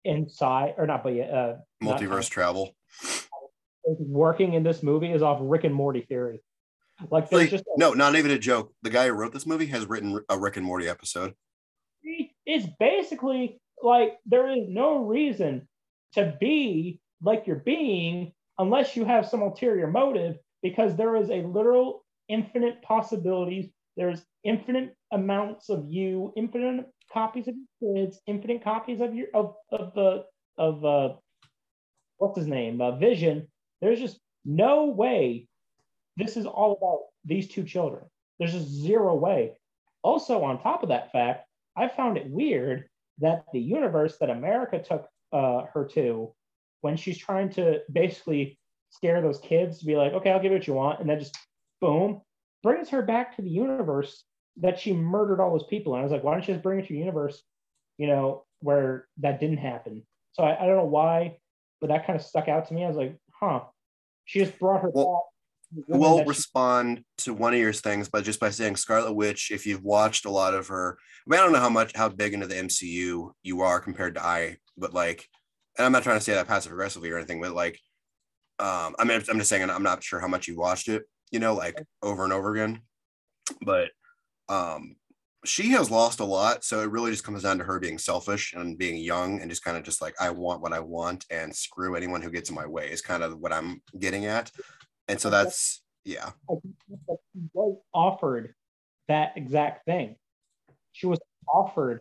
[0.05, 2.77] inside, or not, but uh, multiverse not, travel
[3.85, 6.43] working in this movie is off Rick and Morty theory.
[7.11, 8.75] Like like, just a, no, not even a joke.
[8.83, 11.35] The guy who wrote this movie has written a Rick and Morty episode.
[12.49, 15.69] It's basically like there is no reason
[16.15, 21.47] to be like you're being unless you have some ulterior motive because there is a
[21.47, 23.71] literal infinite possibilities.
[23.97, 29.55] There's infinite amounts of you, infinite copies of your kids, infinite copies of your of
[29.71, 30.25] of the
[30.57, 31.15] of uh
[32.17, 33.47] what's his name uh, Vision
[33.81, 35.47] there's just no way
[36.19, 38.05] this is all about these two children.
[38.39, 39.57] There's just zero way.
[40.03, 41.48] Also, on top of that fact,
[41.79, 42.89] I found it weird
[43.19, 46.35] that the universe that America took uh, her to,
[46.81, 48.59] when she's trying to basically
[48.91, 51.19] scare those kids to be like, okay, I'll give you what you want, and then
[51.19, 51.39] just
[51.81, 52.23] boom,
[52.63, 54.25] brings her back to the universe
[54.61, 55.95] that she murdered all those people.
[55.95, 57.43] And I was like, why don't you just bring it to your universe,
[57.97, 60.03] you know, where that didn't happen?
[60.33, 61.39] So I, I don't know why,
[61.81, 62.85] but that kind of stuck out to me.
[62.85, 63.61] I was like, huh.
[64.25, 65.29] She just brought her well,
[65.87, 69.83] We'll respond to one of your things, but just by saying Scarlet Witch, if you've
[69.83, 72.47] watched a lot of her, I, mean, I don't know how much how big into
[72.47, 75.27] the MCU you are compared to I, but like,
[75.77, 77.79] and I'm not trying to say that passive aggressively or anything, but like,
[78.59, 81.39] um, I mean, I'm just saying I'm not sure how much you watched it, you
[81.39, 82.81] know, like over and over again,
[83.63, 83.91] but
[84.49, 84.97] um,
[85.45, 86.65] she has lost a lot.
[86.65, 89.65] So it really just comes down to her being selfish and being young and just
[89.65, 92.57] kind of just like, I want what I want and screw anyone who gets in
[92.57, 94.51] my way is kind of what I'm getting at.
[95.09, 96.31] And so that's, yeah.
[96.51, 98.55] She was offered
[99.09, 100.17] that exact thing.
[100.93, 101.19] She was
[101.53, 102.01] offered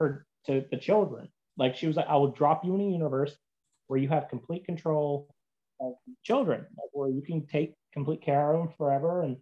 [0.00, 1.28] her to the children.
[1.56, 3.36] Like she was like, I will drop you in a universe
[3.86, 5.28] where you have complete control
[5.80, 5.94] of
[6.24, 9.36] children, like where you can take complete care of them forever and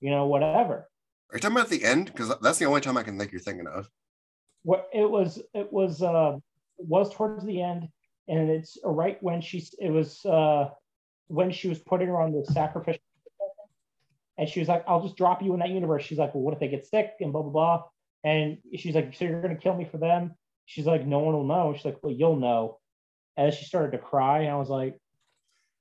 [0.00, 0.88] you know, whatever.
[1.30, 2.06] Are you talking about the end?
[2.06, 3.90] Because that's the only time I can think you're thinking of.
[4.62, 6.36] What it was, it was, uh,
[6.78, 7.88] it was towards the end,
[8.28, 10.68] and it's right when she's, it was uh,
[11.28, 13.00] when she was putting her on the sacrificial,
[14.36, 16.54] and she was like, "I'll just drop you in that universe." She's like, "Well, what
[16.54, 17.82] if they get sick?" and blah blah blah.
[18.24, 20.34] And she's like, "So you're gonna kill me for them?"
[20.66, 22.78] She's like, "No one will know." She's like, "Well, you'll know."
[23.36, 24.98] And she started to cry, and I was like,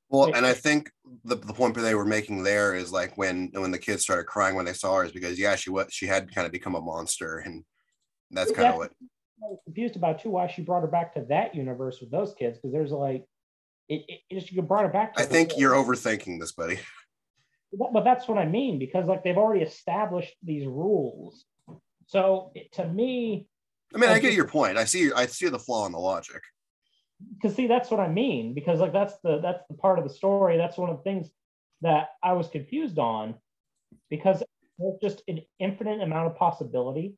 [0.10, 0.90] well, and I think
[1.26, 4.56] the, the point they were making there is like when when the kids started crying
[4.56, 6.82] when they saw her is because yeah she was she had kind of become a
[6.82, 7.66] monster and
[8.32, 8.92] that's kind of what
[9.44, 12.34] I was confused about too why she brought her back to that universe with those
[12.34, 13.26] kids because there's like
[13.90, 15.14] it, it, it just you brought it back.
[15.18, 16.80] I think you're overthinking this, buddy.
[17.74, 21.44] But that's what I mean because like they've already established these rules.
[22.08, 23.48] So to me,
[23.94, 24.78] I mean, I get your point.
[24.78, 26.42] I see I see the flaw in the logic
[27.36, 30.14] because see that's what i mean because like that's the that's the part of the
[30.14, 31.30] story that's one of the things
[31.82, 33.36] that i was confused on
[34.10, 34.44] because
[34.78, 37.16] there's just an infinite amount of possibility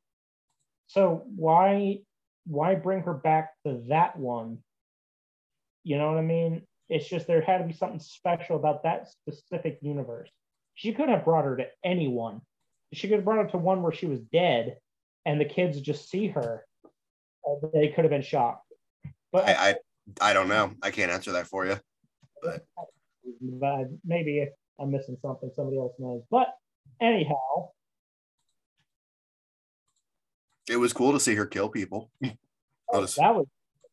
[0.87, 1.99] so why
[2.47, 4.59] why bring her back to that one
[5.89, 9.07] you know what i mean it's just there had to be something special about that
[9.09, 10.29] specific universe
[10.75, 12.41] she could have brought her to anyone
[12.93, 14.77] she could have brought her to one where she was dead
[15.25, 16.65] and the kids just see her
[17.73, 18.69] they could have been shocked
[19.31, 19.75] but I, I,
[20.21, 20.71] I don't know.
[20.81, 21.77] I can't answer that for you.
[22.41, 22.65] But,
[23.41, 24.47] but maybe
[24.79, 26.23] I'm missing something somebody else knows.
[26.31, 26.47] But
[27.01, 27.69] anyhow,
[30.67, 32.09] it was cool to see her kill people.
[32.91, 33.17] Oh, just...
[33.17, 33.45] That was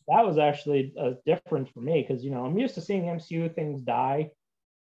[0.09, 3.54] that was actually a difference for me because you know I'm used to seeing MCU
[3.54, 4.30] things die,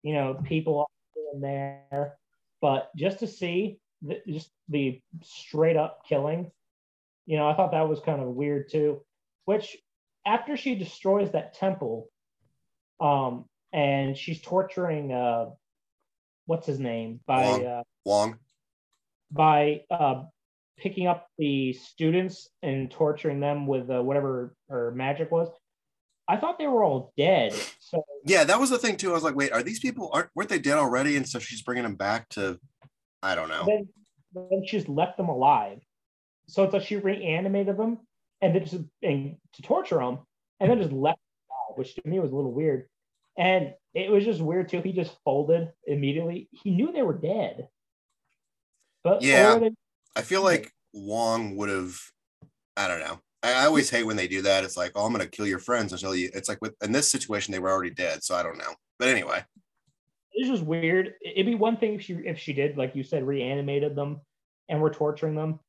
[0.02, 0.90] you know, people
[1.32, 2.16] in there,
[2.60, 6.50] but just to see the, just the straight up killing,
[7.26, 9.02] you know, I thought that was kind of weird too.
[9.44, 9.76] Which
[10.26, 12.08] after she destroys that temple,
[13.00, 15.46] um, and she's torturing uh,
[16.46, 18.38] what's his name by Wong, uh, Wong.
[19.30, 20.24] by uh,
[20.82, 25.48] picking up the students and torturing them with uh, whatever her magic was.
[26.28, 27.54] I thought they were all dead.
[27.78, 29.10] So yeah, that was the thing too.
[29.10, 31.16] I was like, wait, are these people aren't weren't they dead already?
[31.16, 32.58] And so she's bringing them back to,
[33.22, 33.64] I don't know.
[33.66, 33.88] Then,
[34.34, 35.78] then she's left them alive.
[36.48, 37.98] So it's like she reanimated them
[38.40, 40.18] and then just and to torture them,
[40.58, 41.20] and then just left,
[41.50, 42.88] alive, which to me was a little weird.
[43.36, 44.80] And it was just weird too.
[44.80, 46.48] He just folded immediately.
[46.50, 47.68] He knew they were dead.
[49.04, 49.70] But yeah, they-
[50.16, 51.98] I feel like Wong would have.
[52.76, 53.20] I don't know.
[53.42, 54.64] I, always hate when they do that.
[54.64, 56.30] It's like, oh, I'm gonna kill your friends until you.
[56.32, 58.22] It's like with in this situation, they were already dead.
[58.22, 58.74] So I don't know.
[58.98, 59.44] But anyway,
[60.32, 61.14] it's just weird.
[61.22, 64.20] It'd be one thing if she if she did, like you said, reanimated them
[64.68, 65.60] and were torturing them.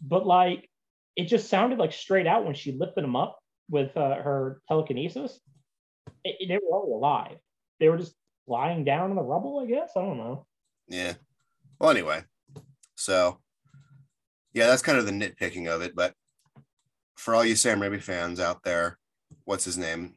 [0.00, 0.68] But like
[1.16, 5.40] it just sounded like straight out when she lifted them up with uh, her telekinesis.
[6.24, 7.38] It, it, they were already alive.
[7.80, 8.14] They were just
[8.46, 9.90] lying down in the rubble, I guess.
[9.96, 10.46] I don't know.
[10.88, 11.14] Yeah.
[11.78, 12.22] Well, anyway,
[12.94, 13.40] so
[14.58, 15.94] yeah, that's kind of the nitpicking of it.
[15.94, 16.14] But
[17.16, 18.98] for all you Sam Raimi fans out there,
[19.44, 20.14] what's his name?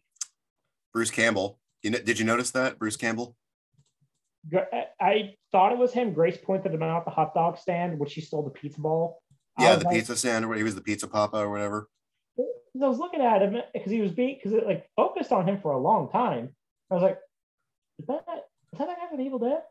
[0.93, 1.59] Bruce Campbell.
[1.83, 3.35] You know, did you notice that Bruce Campbell?
[4.99, 6.13] I thought it was him.
[6.13, 9.21] Grace pointed him out the hot dog stand, which he stole the pizza ball.
[9.59, 11.87] Yeah, the like, pizza stand where he was the Pizza Poppa or whatever.
[12.39, 15.59] I was looking at him because he was being because it like focused on him
[15.61, 16.55] for a long time.
[16.89, 17.19] I was like,
[17.99, 18.23] is that
[18.73, 19.61] is that that guy from Evil Dead?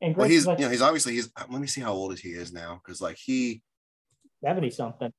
[0.00, 2.30] And well, he's like, you know he's obviously he's let me see how old he
[2.30, 3.62] is now because like he
[4.44, 5.12] seventy something.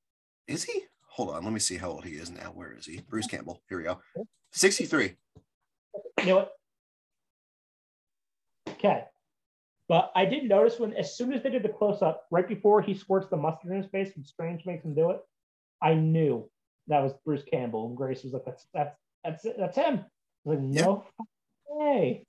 [0.48, 0.84] Is he?
[1.08, 2.52] Hold on, let me see how old he is now.
[2.54, 3.02] Where is he?
[3.10, 3.62] Bruce Campbell.
[3.68, 4.00] Here we go.
[4.52, 5.16] Sixty three.
[6.20, 6.52] You know what?
[8.70, 9.04] Okay.
[9.88, 12.82] But I did notice when, as soon as they did the close up, right before
[12.82, 15.20] he squirts the mustard in his face and Strange makes him do it,
[15.82, 16.50] I knew
[16.88, 17.88] that was Bruce Campbell.
[17.88, 20.00] And Grace was like, that's that's that's that's him.
[20.00, 21.06] I was like, no
[21.68, 22.26] way.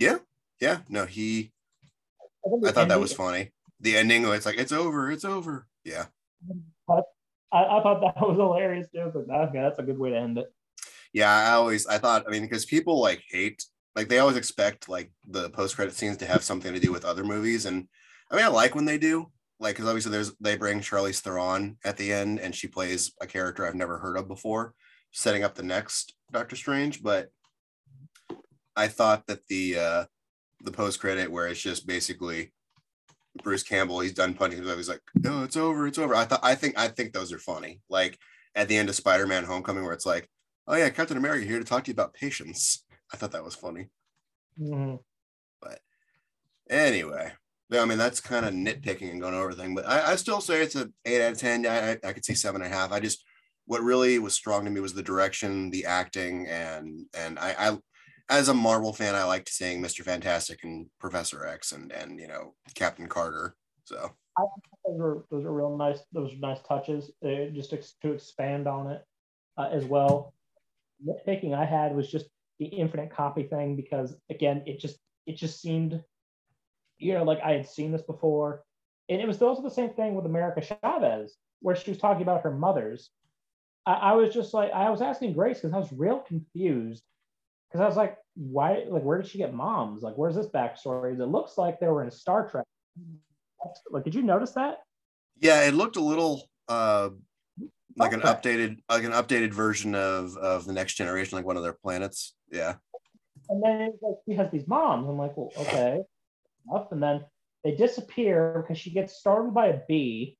[0.00, 0.18] Yeah,
[0.60, 0.78] yeah.
[0.88, 1.52] No, he.
[2.44, 3.52] I, I thought that was funny.
[3.80, 5.66] The ending, oh, it's like it's over, it's over.
[5.84, 6.06] Yeah.
[6.86, 7.04] But
[7.52, 9.10] I, I thought that was hilarious too.
[9.12, 10.52] But okay, that's a good way to end it.
[11.12, 13.64] Yeah, I always I thought I mean because people like hate
[13.96, 17.04] like they always expect like the post credit scenes to have something to do with
[17.04, 17.88] other movies, and
[18.30, 21.78] I mean I like when they do, like because obviously there's they bring Charlize Theron
[21.84, 24.74] at the end, and she plays a character I've never heard of before,
[25.12, 27.02] setting up the next Doctor Strange.
[27.02, 27.28] But
[28.76, 30.04] I thought that the uh
[30.62, 32.52] the post credit where it's just basically
[33.42, 34.78] Bruce Campbell, he's done punching himself.
[34.78, 36.14] He's like, no, it's over, it's over.
[36.14, 37.80] I thought, I think, I think those are funny.
[37.88, 38.18] Like
[38.54, 40.28] at the end of Spider-Man: Homecoming, where it's like,
[40.66, 42.84] oh yeah, Captain America here to talk to you about patience.
[43.12, 43.88] I thought that was funny.
[44.60, 44.98] Mhm.
[45.60, 45.80] But
[46.68, 47.32] anyway,
[47.72, 49.74] I mean that's kind of nitpicking and going over everything.
[49.74, 51.66] But I, I still say it's a eight out of ten.
[51.66, 52.92] I, I, I could see seven and a half.
[52.92, 53.24] I just
[53.66, 57.78] what really was strong to me was the direction, the acting, and and I, I
[58.30, 62.28] as a Marvel fan, I liked seeing Mister Fantastic and Professor X and and you
[62.28, 63.56] know Captain Carter.
[63.84, 64.12] So
[64.86, 65.98] those were those are real nice.
[66.12, 67.10] Those are nice touches.
[67.24, 69.04] Uh, just to, to expand on it
[69.58, 70.32] uh, as well.
[71.04, 72.26] Nitpicking I had was just
[72.58, 76.02] the infinite copy thing because again, it just it just seemed,
[76.98, 78.62] you know, like I had seen this before,
[79.08, 82.42] and it was also the same thing with America Chavez, where she was talking about
[82.42, 83.10] her mothers.
[83.86, 87.02] I, I was just like, I was asking Grace because I was real confused
[87.70, 90.02] because I was like, why, like, where did she get moms?
[90.02, 91.18] Like, where's this backstory?
[91.18, 92.66] It looks like they were in Star Trek.
[93.90, 94.78] Like, did you notice that?
[95.40, 97.10] yeah, it looked a little uh
[97.96, 101.62] like an updated like an updated version of of the next generation, like one of
[101.62, 102.34] their planets.
[102.50, 102.74] Yeah.
[103.48, 105.08] And then like she has these moms.
[105.08, 106.02] I'm like, well, okay.
[106.92, 107.24] And then
[107.64, 110.36] they disappear because she gets startled by a bee,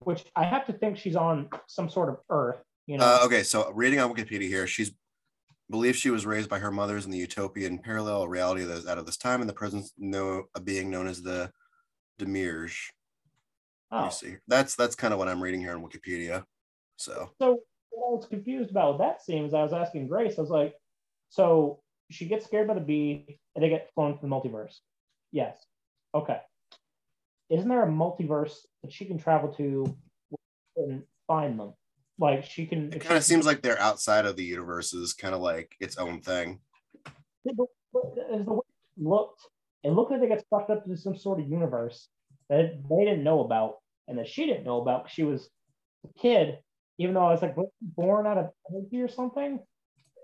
[0.00, 2.58] which I have to think she's on some sort of Earth.
[2.86, 4.92] You know, Uh, okay, so reading on Wikipedia here, she's
[5.70, 8.98] believes she was raised by her mothers in the utopian parallel reality that is out
[8.98, 11.50] of this time in the presence no a uh, being known as the
[12.18, 12.92] Demiurge.
[13.90, 14.04] Oh.
[14.04, 14.36] me see.
[14.46, 16.44] That's that's kind of what I'm reading here on Wikipedia.
[16.96, 17.60] So So
[17.90, 20.50] what I was confused about with that scene is I was asking Grace, I was
[20.50, 20.74] like,
[21.30, 24.76] so she gets scared by the bee and they get flown to the multiverse.
[25.32, 25.56] Yes.
[26.14, 26.40] Okay.
[27.48, 29.96] Isn't there a multiverse that she can travel to
[30.76, 31.72] and find them?
[32.20, 32.92] Like she can.
[32.92, 35.96] it kind of seems like they're outside of the universe is kind of like its
[35.96, 36.60] own thing.
[37.44, 38.60] Yeah, but- but as the way
[38.96, 39.40] it looked,
[39.82, 42.08] it looked like they got sucked up into some sort of universe
[42.48, 45.48] that they didn't know about and that she didn't know about she was
[46.04, 46.58] a kid,
[46.98, 49.58] even though I was like born out of energy or something.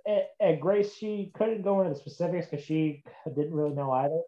[0.06, 4.20] At, at Grace, she couldn't go into the specifics because she didn't really know either.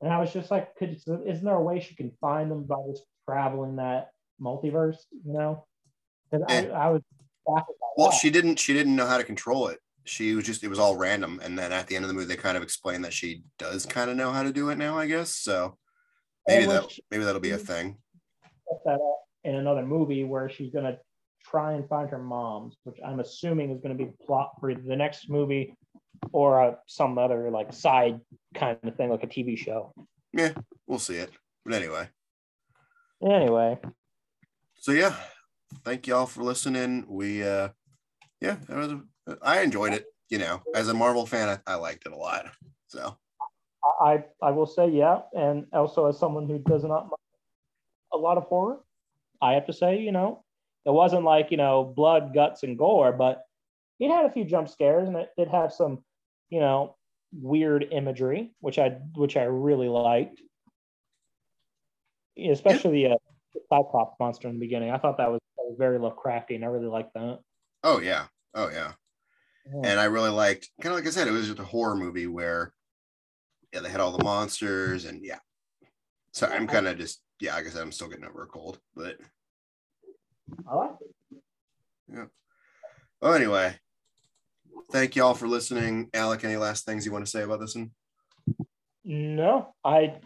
[0.00, 2.82] And I was just like, could isn't there a way she can find them by
[2.90, 4.10] just traveling that
[4.40, 4.96] multiverse?
[5.24, 5.66] You know,
[6.32, 6.66] 'Cause I.
[6.68, 7.02] I was
[7.96, 8.14] Well, that.
[8.14, 9.78] she didn't she didn't know how to control it.
[10.04, 11.40] She was just it was all random.
[11.42, 13.84] And then at the end of the movie, they kind of explained that she does
[13.86, 15.34] kind of know how to do it now, I guess.
[15.36, 15.76] So
[16.48, 17.98] maybe that maybe that'll be a thing.
[18.84, 18.98] that
[19.44, 20.98] in another movie where she's going to
[21.44, 24.96] try and find her mom's, which I'm assuming is going to be plot for the
[24.96, 25.74] next movie
[26.32, 28.20] or uh, some other like side
[28.54, 29.92] kind of thing, like a TV show.
[30.32, 30.52] Yeah,
[30.86, 31.30] we'll see it.
[31.64, 32.08] But anyway,
[33.24, 33.78] Anyway,
[34.80, 35.14] so yeah,
[35.84, 37.04] thank y'all for listening.
[37.08, 37.68] We uh
[38.40, 38.94] yeah, was
[39.40, 40.62] I enjoyed it, you know.
[40.74, 42.46] As a Marvel fan, I, I liked it a lot.
[42.88, 43.16] So
[44.00, 47.08] I I will say yeah, and also as someone who does not
[48.12, 48.80] a lot of horror,
[49.40, 50.44] I have to say you know
[50.84, 53.44] it wasn't like you know blood, guts, and gore, but
[54.00, 56.04] it had a few jump scares and it did have some
[56.50, 56.96] you know
[57.32, 60.40] weird imagery, which I which I really liked,
[62.38, 63.16] especially the uh,
[63.68, 64.90] Cyclops monster in the beginning.
[64.90, 67.38] I thought that was, was very Lovecrafty, and I really liked that.
[67.84, 68.92] oh yeah, oh yeah.
[69.64, 69.90] Yeah.
[69.90, 72.26] And I really liked kind of like I said, it was just a horror movie
[72.26, 72.72] where
[73.72, 75.38] yeah, they had all the monsters and yeah.
[76.32, 78.78] So I'm kind of just yeah, like I said, I'm still getting over a cold,
[78.96, 79.16] but
[80.68, 82.28] I liked it.
[83.22, 83.76] oh anyway.
[84.90, 86.10] Thank y'all for listening.
[86.12, 87.92] Alec, any last things you want to say about this one?
[89.04, 90.16] No, I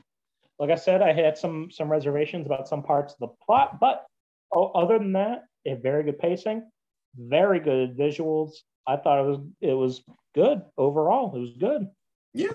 [0.58, 4.04] like I said, I had some some reservations about some parts of the plot, but
[4.54, 6.68] other than that, a very good pacing,
[7.16, 8.52] very good visuals.
[8.86, 10.02] I thought it was it was
[10.34, 11.34] good overall.
[11.34, 11.88] It was good.
[12.34, 12.52] Yeah,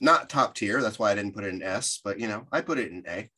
[0.00, 2.60] not top tier, that's why I didn't put it in S, but you know, I
[2.60, 3.30] put it in A.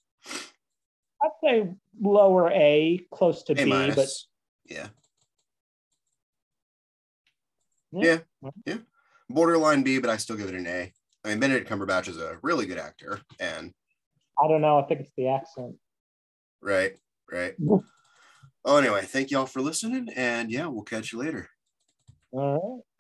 [1.22, 1.68] I'd say
[2.00, 3.96] lower A, close to A B, minus.
[3.96, 4.08] but
[4.74, 4.88] yeah.
[7.92, 8.18] Yeah.
[8.42, 8.50] Yeah.
[8.66, 8.76] Yeah.
[9.30, 10.92] Borderline B, but I still give it an A.
[11.24, 13.72] I mean, Benedict Cumberbatch is a really good actor, and
[14.42, 14.78] I don't know.
[14.78, 15.76] I think it's the accent.
[16.60, 16.96] right,
[17.34, 17.54] right.
[18.64, 21.50] Oh, anyway, thank y'all for listening, and yeah, we'll catch you later.
[22.32, 22.93] All right.